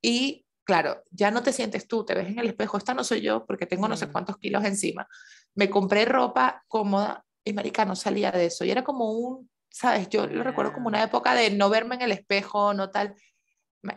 y 0.02 0.44
claro, 0.64 1.04
ya 1.12 1.30
no 1.30 1.44
te 1.44 1.54
sientes 1.54 1.88
tú, 1.88 2.04
te 2.04 2.16
ves 2.16 2.28
en 2.28 2.40
el 2.40 2.48
espejo, 2.48 2.78
esta 2.80 2.96
no 2.96 3.04
soy 3.04 3.22
yo 3.22 3.46
porque 3.46 3.68
tengo 3.68 3.88
no 3.88 3.96
sé 3.96 4.08
cuántos 4.08 4.38
kilos 4.38 4.66
encima. 4.66 5.08
Me 5.54 5.70
compré 5.70 6.06
ropa 6.06 6.64
cómoda 6.68 7.24
y 7.44 7.54
marica 7.54 7.86
no 7.86 7.96
salía 7.96 8.32
de 8.32 8.48
eso. 8.48 8.66
Y 8.66 8.72
era 8.72 8.84
como 8.84 9.12
un, 9.12 9.52
¿sabes? 9.70 10.10
Yo 10.10 10.26
lo 10.26 10.44
recuerdo 10.44 10.74
como 10.74 10.88
una 10.88 11.04
época 11.04 11.36
de 11.36 11.52
no 11.52 11.70
verme 11.70 11.94
en 11.94 12.02
el 12.02 12.12
espejo, 12.12 12.74
no 12.74 12.90
tal. 12.90 13.14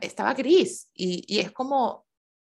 Estaba 0.03 0.35
gris 0.35 0.91
y, 0.93 1.25
y 1.27 1.41
es 1.41 1.51
como, 1.51 2.06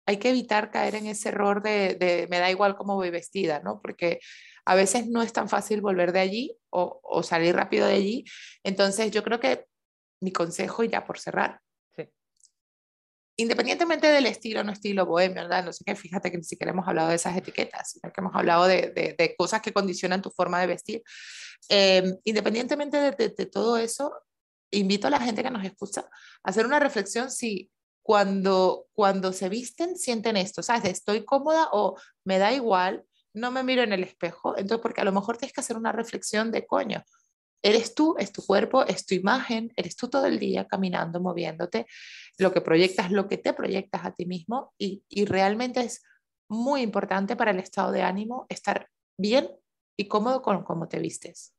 hay 0.08 0.16
que 0.16 0.30
evitar 0.30 0.70
caer 0.70 0.94
en 0.94 1.06
ese 1.06 1.28
error 1.28 1.62
de, 1.62 1.94
de, 1.94 2.26
me 2.30 2.38
da 2.38 2.50
igual 2.50 2.76
cómo 2.76 2.94
voy 2.94 3.10
vestida, 3.10 3.60
¿no? 3.60 3.78
Porque 3.82 4.20
a 4.64 4.74
veces 4.74 5.06
no 5.06 5.20
es 5.20 5.34
tan 5.34 5.50
fácil 5.50 5.82
volver 5.82 6.12
de 6.12 6.20
allí 6.20 6.56
o, 6.70 6.98
o 7.02 7.22
salir 7.22 7.54
rápido 7.54 7.86
de 7.86 7.92
allí. 7.92 8.24
Entonces 8.64 9.10
yo 9.10 9.22
creo 9.22 9.38
que 9.38 9.66
mi 10.22 10.32
consejo, 10.32 10.82
ya 10.82 11.04
por 11.04 11.18
cerrar, 11.18 11.60
independientemente 13.36 14.06
del 14.06 14.24
estilo, 14.24 14.64
no 14.64 14.72
estilo 14.72 15.04
bohemio, 15.04 15.42
¿verdad? 15.42 15.62
No 15.62 15.74
sé 15.74 15.84
qué, 15.84 15.94
fíjate 15.94 16.30
que 16.30 16.38
ni 16.38 16.44
siquiera 16.44 16.72
hemos 16.72 16.88
hablado 16.88 17.10
de 17.10 17.16
esas 17.16 17.36
etiquetas, 17.36 17.92
sino 17.92 18.10
que 18.10 18.20
hemos 18.22 18.34
hablado 18.34 18.66
de, 18.66 19.14
de, 19.16 19.34
cosas 19.36 19.60
que 19.60 19.74
condicionan 19.74 20.22
tu 20.22 20.30
forma 20.30 20.58
de 20.58 20.68
vestir. 20.68 21.02
Eh, 21.68 22.14
independientemente 22.24 22.96
de, 22.96 23.28
de, 23.28 23.46
todo 23.46 23.76
eso, 23.76 24.10
invito 24.72 25.06
a 25.06 25.10
la 25.10 25.20
gente 25.20 25.42
que 25.42 25.50
nos 25.50 25.64
escucha 25.64 26.00
a 26.00 26.50
hacer 26.50 26.64
una 26.64 26.80
reflexión 26.80 27.30
si 27.30 27.70
cuando, 28.08 28.86
cuando 28.94 29.34
se 29.34 29.50
visten 29.50 29.98
sienten 29.98 30.38
esto, 30.38 30.62
¿sabes? 30.62 30.86
Estoy 30.86 31.26
cómoda 31.26 31.68
o 31.72 31.98
me 32.24 32.38
da 32.38 32.54
igual, 32.54 33.04
no 33.34 33.50
me 33.50 33.62
miro 33.62 33.82
en 33.82 33.92
el 33.92 34.02
espejo, 34.02 34.56
entonces 34.56 34.80
porque 34.80 35.02
a 35.02 35.04
lo 35.04 35.12
mejor 35.12 35.36
tienes 35.36 35.52
que 35.52 35.60
hacer 35.60 35.76
una 35.76 35.92
reflexión 35.92 36.50
de 36.50 36.66
coño. 36.66 37.04
Eres 37.62 37.94
tú, 37.94 38.16
es 38.18 38.32
tu 38.32 38.40
cuerpo, 38.46 38.82
es 38.86 39.04
tu 39.04 39.14
imagen, 39.14 39.74
eres 39.76 39.94
tú 39.94 40.08
todo 40.08 40.24
el 40.24 40.38
día 40.38 40.66
caminando, 40.66 41.20
moviéndote, 41.20 41.84
lo 42.38 42.50
que 42.50 42.62
proyectas, 42.62 43.10
lo 43.10 43.28
que 43.28 43.36
te 43.36 43.52
proyectas 43.52 44.06
a 44.06 44.12
ti 44.12 44.24
mismo 44.24 44.72
y, 44.78 45.04
y 45.10 45.26
realmente 45.26 45.80
es 45.80 46.02
muy 46.48 46.80
importante 46.80 47.36
para 47.36 47.50
el 47.50 47.58
estado 47.58 47.92
de 47.92 48.00
ánimo 48.00 48.46
estar 48.48 48.88
bien 49.18 49.50
y 49.98 50.08
cómodo 50.08 50.40
con 50.40 50.64
cómo 50.64 50.88
te 50.88 50.98
vistes. 50.98 51.54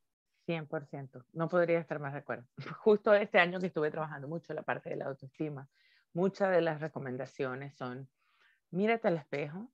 100%, 0.47 1.25
no 1.33 1.47
podría 1.47 1.77
estar 1.77 1.99
más 1.99 2.13
de 2.13 2.19
acuerdo. 2.19 2.47
Justo 2.79 3.13
este 3.13 3.37
año 3.37 3.59
que 3.59 3.67
estuve 3.67 3.91
trabajando 3.91 4.27
mucho 4.27 4.51
la 4.55 4.63
parte 4.63 4.89
de 4.89 4.95
la 4.95 5.05
autoestima, 5.05 5.69
muchas 6.13 6.51
de 6.51 6.61
las 6.61 6.81
recomendaciones 6.81 7.75
son, 7.75 8.09
mírate 8.71 9.07
al 9.07 9.17
espejo, 9.17 9.71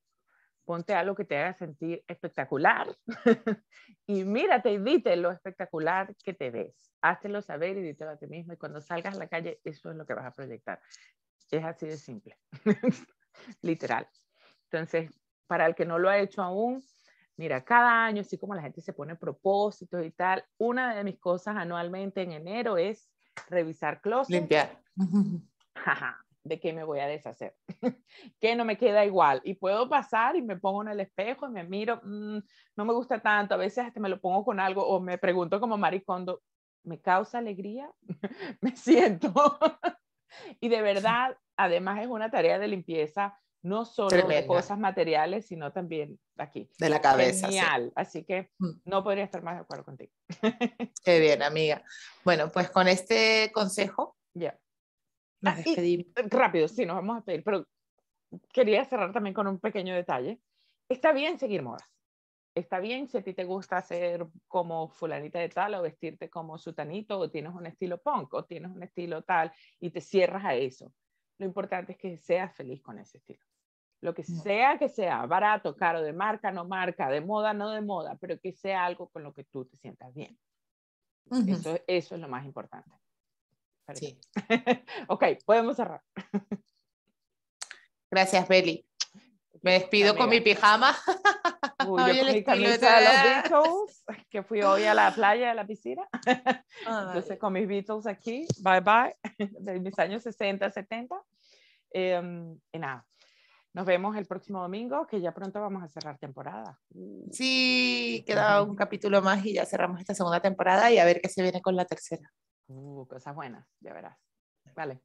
ponte 0.66 0.94
algo 0.94 1.16
que 1.16 1.26
te 1.26 1.38
haga 1.38 1.54
sentir 1.54 2.04
espectacular 2.08 2.88
y 4.08 4.24
mírate 4.24 4.72
y 4.72 4.80
dite 4.80 5.16
lo 5.16 5.32
espectacular 5.32 6.16
que 6.24 6.34
te 6.34 6.50
ves. 6.50 6.92
Háztelo 7.02 7.42
saber 7.42 7.78
y 7.78 7.82
dítelo 7.82 8.12
a 8.12 8.18
ti 8.18 8.28
mismo 8.28 8.54
y 8.54 8.58
cuando 8.58 8.82
salgas 8.82 9.16
a 9.16 9.20
la 9.20 9.28
calle 9.28 9.62
eso 9.64 9.92
es 9.92 9.96
lo 9.96 10.06
que 10.06 10.16
vas 10.16 10.26
a 10.26 10.32
proyectar. 10.32 10.82
Es 11.52 11.64
así 11.64 11.86
de 11.86 11.98
simple, 11.98 12.38
literal. 13.62 14.08
Entonces, 14.72 15.12
para 15.48 15.68
el 15.68 15.76
que 15.76 15.86
no 15.86 16.00
lo 16.00 16.10
ha 16.10 16.18
hecho 16.18 16.42
aún, 16.42 16.84
mira, 17.38 17.64
cada 17.64 18.06
año, 18.06 18.22
así 18.22 18.38
como 18.38 18.56
la 18.56 18.64
gente 18.64 18.82
se 18.82 18.94
pone 18.94 19.16
propósitos 19.16 20.04
y 20.04 20.12
tal, 20.12 20.44
una 20.58 20.96
de 20.96 21.04
mis 21.04 21.20
cosas 21.20 21.56
anualmente 21.56 22.24
en 22.24 22.32
enero 22.32 22.78
es 22.78 23.12
revisar 23.50 24.02
closet. 24.02 24.34
Limpiar. 24.34 24.82
¿De 26.46 26.60
qué 26.60 26.74
me 26.74 26.84
voy 26.84 27.00
a 27.00 27.08
deshacer? 27.08 27.56
que 28.40 28.56
no 28.56 28.66
me 28.66 28.78
queda 28.78 29.04
igual. 29.04 29.42
Y 29.44 29.56
puedo 29.56 29.90
pasar 29.90 30.36
y 30.36 30.44
me 30.44 30.58
pongo 30.58 30.84
en 30.84 30.90
el 30.90 31.00
espejo 31.00 31.48
y 31.48 31.52
me 31.52 31.64
miro, 31.64 32.00
mm, 32.04 32.38
no 32.76 32.86
me 32.86 32.94
gusta 32.94 33.20
tanto, 33.20 33.56
a 33.56 33.58
veces 33.58 33.86
hasta 33.86 34.00
me 34.00 34.10
lo 34.10 34.22
pongo 34.22 34.46
con 34.46 34.60
algo 34.60 34.88
o 34.88 35.00
me 35.00 35.18
pregunto 35.18 35.60
como 35.60 35.76
maricondo, 35.76 36.44
¿me 36.84 37.02
causa 37.02 37.40
alegría? 37.40 37.90
me 38.62 38.76
siento. 38.76 39.34
y 40.62 40.70
de 40.70 40.84
verdad, 40.84 41.36
además 41.58 42.02
es 42.02 42.08
una 42.08 42.30
tarea 42.30 42.60
de 42.60 42.68
limpieza 42.68 43.40
no 43.64 43.84
solo 43.84 44.28
de 44.28 44.46
cosas 44.46 44.78
materiales, 44.78 45.48
sino 45.48 45.74
también 45.74 46.20
aquí. 46.38 46.70
De 46.78 46.88
la 46.88 47.02
cabeza. 47.02 47.48
Genial. 47.48 47.92
Así 47.96 48.24
que 48.24 48.52
mm. 48.60 48.82
no 48.86 49.04
podría 49.04 49.24
estar 49.24 49.42
más 49.42 49.56
de 49.56 49.62
acuerdo 49.62 49.84
contigo. 49.84 50.12
Qué 51.04 51.20
bien, 51.20 51.42
amiga. 51.42 51.84
Bueno, 52.24 52.52
pues 52.52 52.70
con 52.70 52.88
este 52.88 53.50
consejo. 53.52 54.16
Ya. 54.36 54.56
Nos 55.46 55.54
ah, 55.54 55.62
despedimos. 55.64 56.08
rápido, 56.30 56.68
sí, 56.68 56.86
nos 56.86 56.98
vamos 56.98 57.18
a 57.18 57.22
pedir, 57.22 57.44
pero 57.44 57.68
quería 58.52 58.84
cerrar 58.86 59.14
también 59.14 59.34
con 59.34 59.48
un 59.48 59.60
pequeño 59.60 59.96
detalle. 59.96 60.40
Está 60.90 61.14
bien 61.14 61.38
seguir 61.40 61.62
modas. 61.62 61.90
Está 62.54 62.80
bien 62.80 63.08
si 63.08 63.18
a 63.18 63.24
ti 63.24 63.34
te 63.34 63.44
gusta 63.44 63.82
ser 63.82 64.28
como 64.48 64.88
fulanita 64.88 65.40
de 65.40 65.50
tal 65.50 65.76
o 65.76 65.82
vestirte 65.82 66.30
como 66.30 66.58
sutanito 66.58 67.20
o 67.20 67.30
tienes 67.30 67.54
un 67.54 67.66
estilo 67.66 68.02
punk 68.02 68.34
o 68.34 68.46
tienes 68.46 68.72
un 68.72 68.82
estilo 68.82 69.24
tal 69.24 69.52
y 69.80 69.90
te 69.90 70.00
cierras 70.02 70.46
a 70.46 70.56
eso. 70.56 70.94
Lo 71.38 71.46
importante 71.46 71.94
es 71.94 71.98
que 71.98 72.18
seas 72.18 72.56
feliz 72.56 72.82
con 72.82 72.98
ese 72.98 73.18
estilo 73.18 73.46
lo 74.06 74.14
que 74.14 74.24
sea 74.24 74.78
que 74.78 74.88
sea, 74.88 75.26
barato, 75.26 75.76
caro, 75.76 76.02
de 76.02 76.14
marca, 76.14 76.52
no 76.52 76.66
marca, 76.66 77.10
de 77.10 77.22
moda, 77.22 77.54
no 77.54 77.72
de 77.72 77.82
moda, 77.82 78.16
pero 78.22 78.40
que 78.40 78.54
sea 78.54 78.86
algo 78.86 79.10
con 79.10 79.24
lo 79.24 79.34
que 79.34 79.46
tú 79.46 79.66
te 79.66 79.78
sientas 79.78 80.14
bien. 80.14 80.38
eso, 81.48 81.80
eso 81.88 82.16
es 82.16 82.22
lo 82.22 82.28
más 82.28 82.46
importante. 82.46 82.92
Sí. 83.94 84.20
ok, 85.08 85.24
podemos 85.46 85.76
cerrar. 85.76 86.02
Gracias, 88.10 88.48
Beli. 88.48 88.86
Me 89.62 89.74
despido 89.74 90.16
con 90.16 90.30
mi 90.30 90.42
pijama. 90.42 90.96
Uy, 91.88 92.02
yo 92.16 92.24
con 92.24 92.34
mi 92.34 92.44
camisa 92.44 93.00
de 93.00 93.04
los 93.04 93.24
Beatles, 93.24 94.04
que 94.30 94.44
fui 94.44 94.62
hoy 94.62 94.84
a 94.84 94.94
la 94.94 95.12
playa, 95.12 95.52
a 95.52 95.54
la 95.56 95.66
piscina. 95.66 96.08
Entonces, 96.86 97.40
con 97.40 97.54
mis 97.54 97.68
Beatles 97.68 98.06
aquí, 98.06 98.46
bye 98.60 98.82
bye, 98.82 99.16
de 99.38 99.80
mis 99.80 99.98
años 99.98 100.24
60, 100.24 100.70
70. 100.70 101.16
Em, 101.92 102.60
y 102.72 102.78
nada, 102.78 103.06
nos 103.74 103.86
vemos 103.86 104.16
el 104.18 104.26
próximo 104.26 104.62
domingo, 104.62 105.08
que 105.08 105.20
ya 105.20 105.34
pronto 105.34 105.60
vamos 105.60 105.84
a 105.84 105.88
cerrar 105.88 106.18
temporada. 106.20 106.80
Uh. 106.94 107.28
Sí, 107.32 108.24
queda 108.28 108.62
un 108.62 108.76
capítulo 108.76 109.22
más 109.22 109.44
y 109.46 109.54
ya 109.54 109.66
cerramos 109.66 110.00
esta 110.00 110.14
segunda 110.14 110.42
temporada 110.42 110.92
y 110.92 111.00
a 111.00 111.06
ver 111.06 111.22
qué 111.22 111.30
se 111.30 111.42
viene 111.42 111.62
con 111.62 111.76
la 111.76 111.86
tercera. 111.86 112.32
Uh, 112.68 113.06
cosas 113.08 113.36
buenas, 113.36 113.66
ya 113.80 113.94
verás. 113.94 114.18
Vale. 114.76 115.02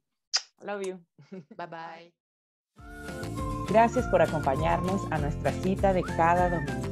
Love 0.61 0.81
you. 0.85 1.05
Bye 1.57 1.67
bye. 1.67 2.13
Gracias 3.69 4.05
por 4.07 4.21
acompañarnos 4.21 5.01
a 5.11 5.17
nuestra 5.17 5.51
cita 5.51 5.93
de 5.93 6.03
cada 6.03 6.49
domingo. 6.49 6.91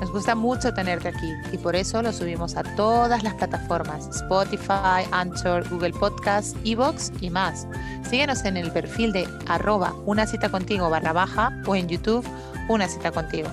Nos 0.00 0.12
gusta 0.12 0.36
mucho 0.36 0.72
tenerte 0.72 1.08
aquí 1.08 1.32
y 1.52 1.58
por 1.58 1.74
eso 1.74 2.02
lo 2.02 2.12
subimos 2.12 2.56
a 2.56 2.62
todas 2.76 3.22
las 3.24 3.34
plataformas, 3.34 4.06
Spotify, 4.08 5.08
Anchor, 5.10 5.68
Google 5.68 5.92
Podcast, 5.92 6.56
Evox 6.64 7.10
y 7.20 7.30
más. 7.30 7.66
Síguenos 8.08 8.44
en 8.44 8.56
el 8.56 8.70
perfil 8.70 9.12
de 9.12 9.26
arroba 9.48 9.92
una 10.06 10.26
cita 10.26 10.50
contigo 10.50 10.88
barra 10.88 11.12
baja 11.12 11.50
o 11.66 11.74
en 11.74 11.88
YouTube 11.88 12.24
una 12.68 12.86
cita 12.86 13.10
contigo. 13.10 13.48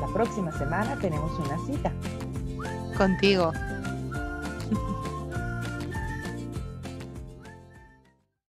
La 0.00 0.06
próxima 0.14 0.52
semana 0.52 0.96
tenemos 1.00 1.32
una 1.40 1.58
cita. 1.66 1.92
Contigo. 2.96 3.52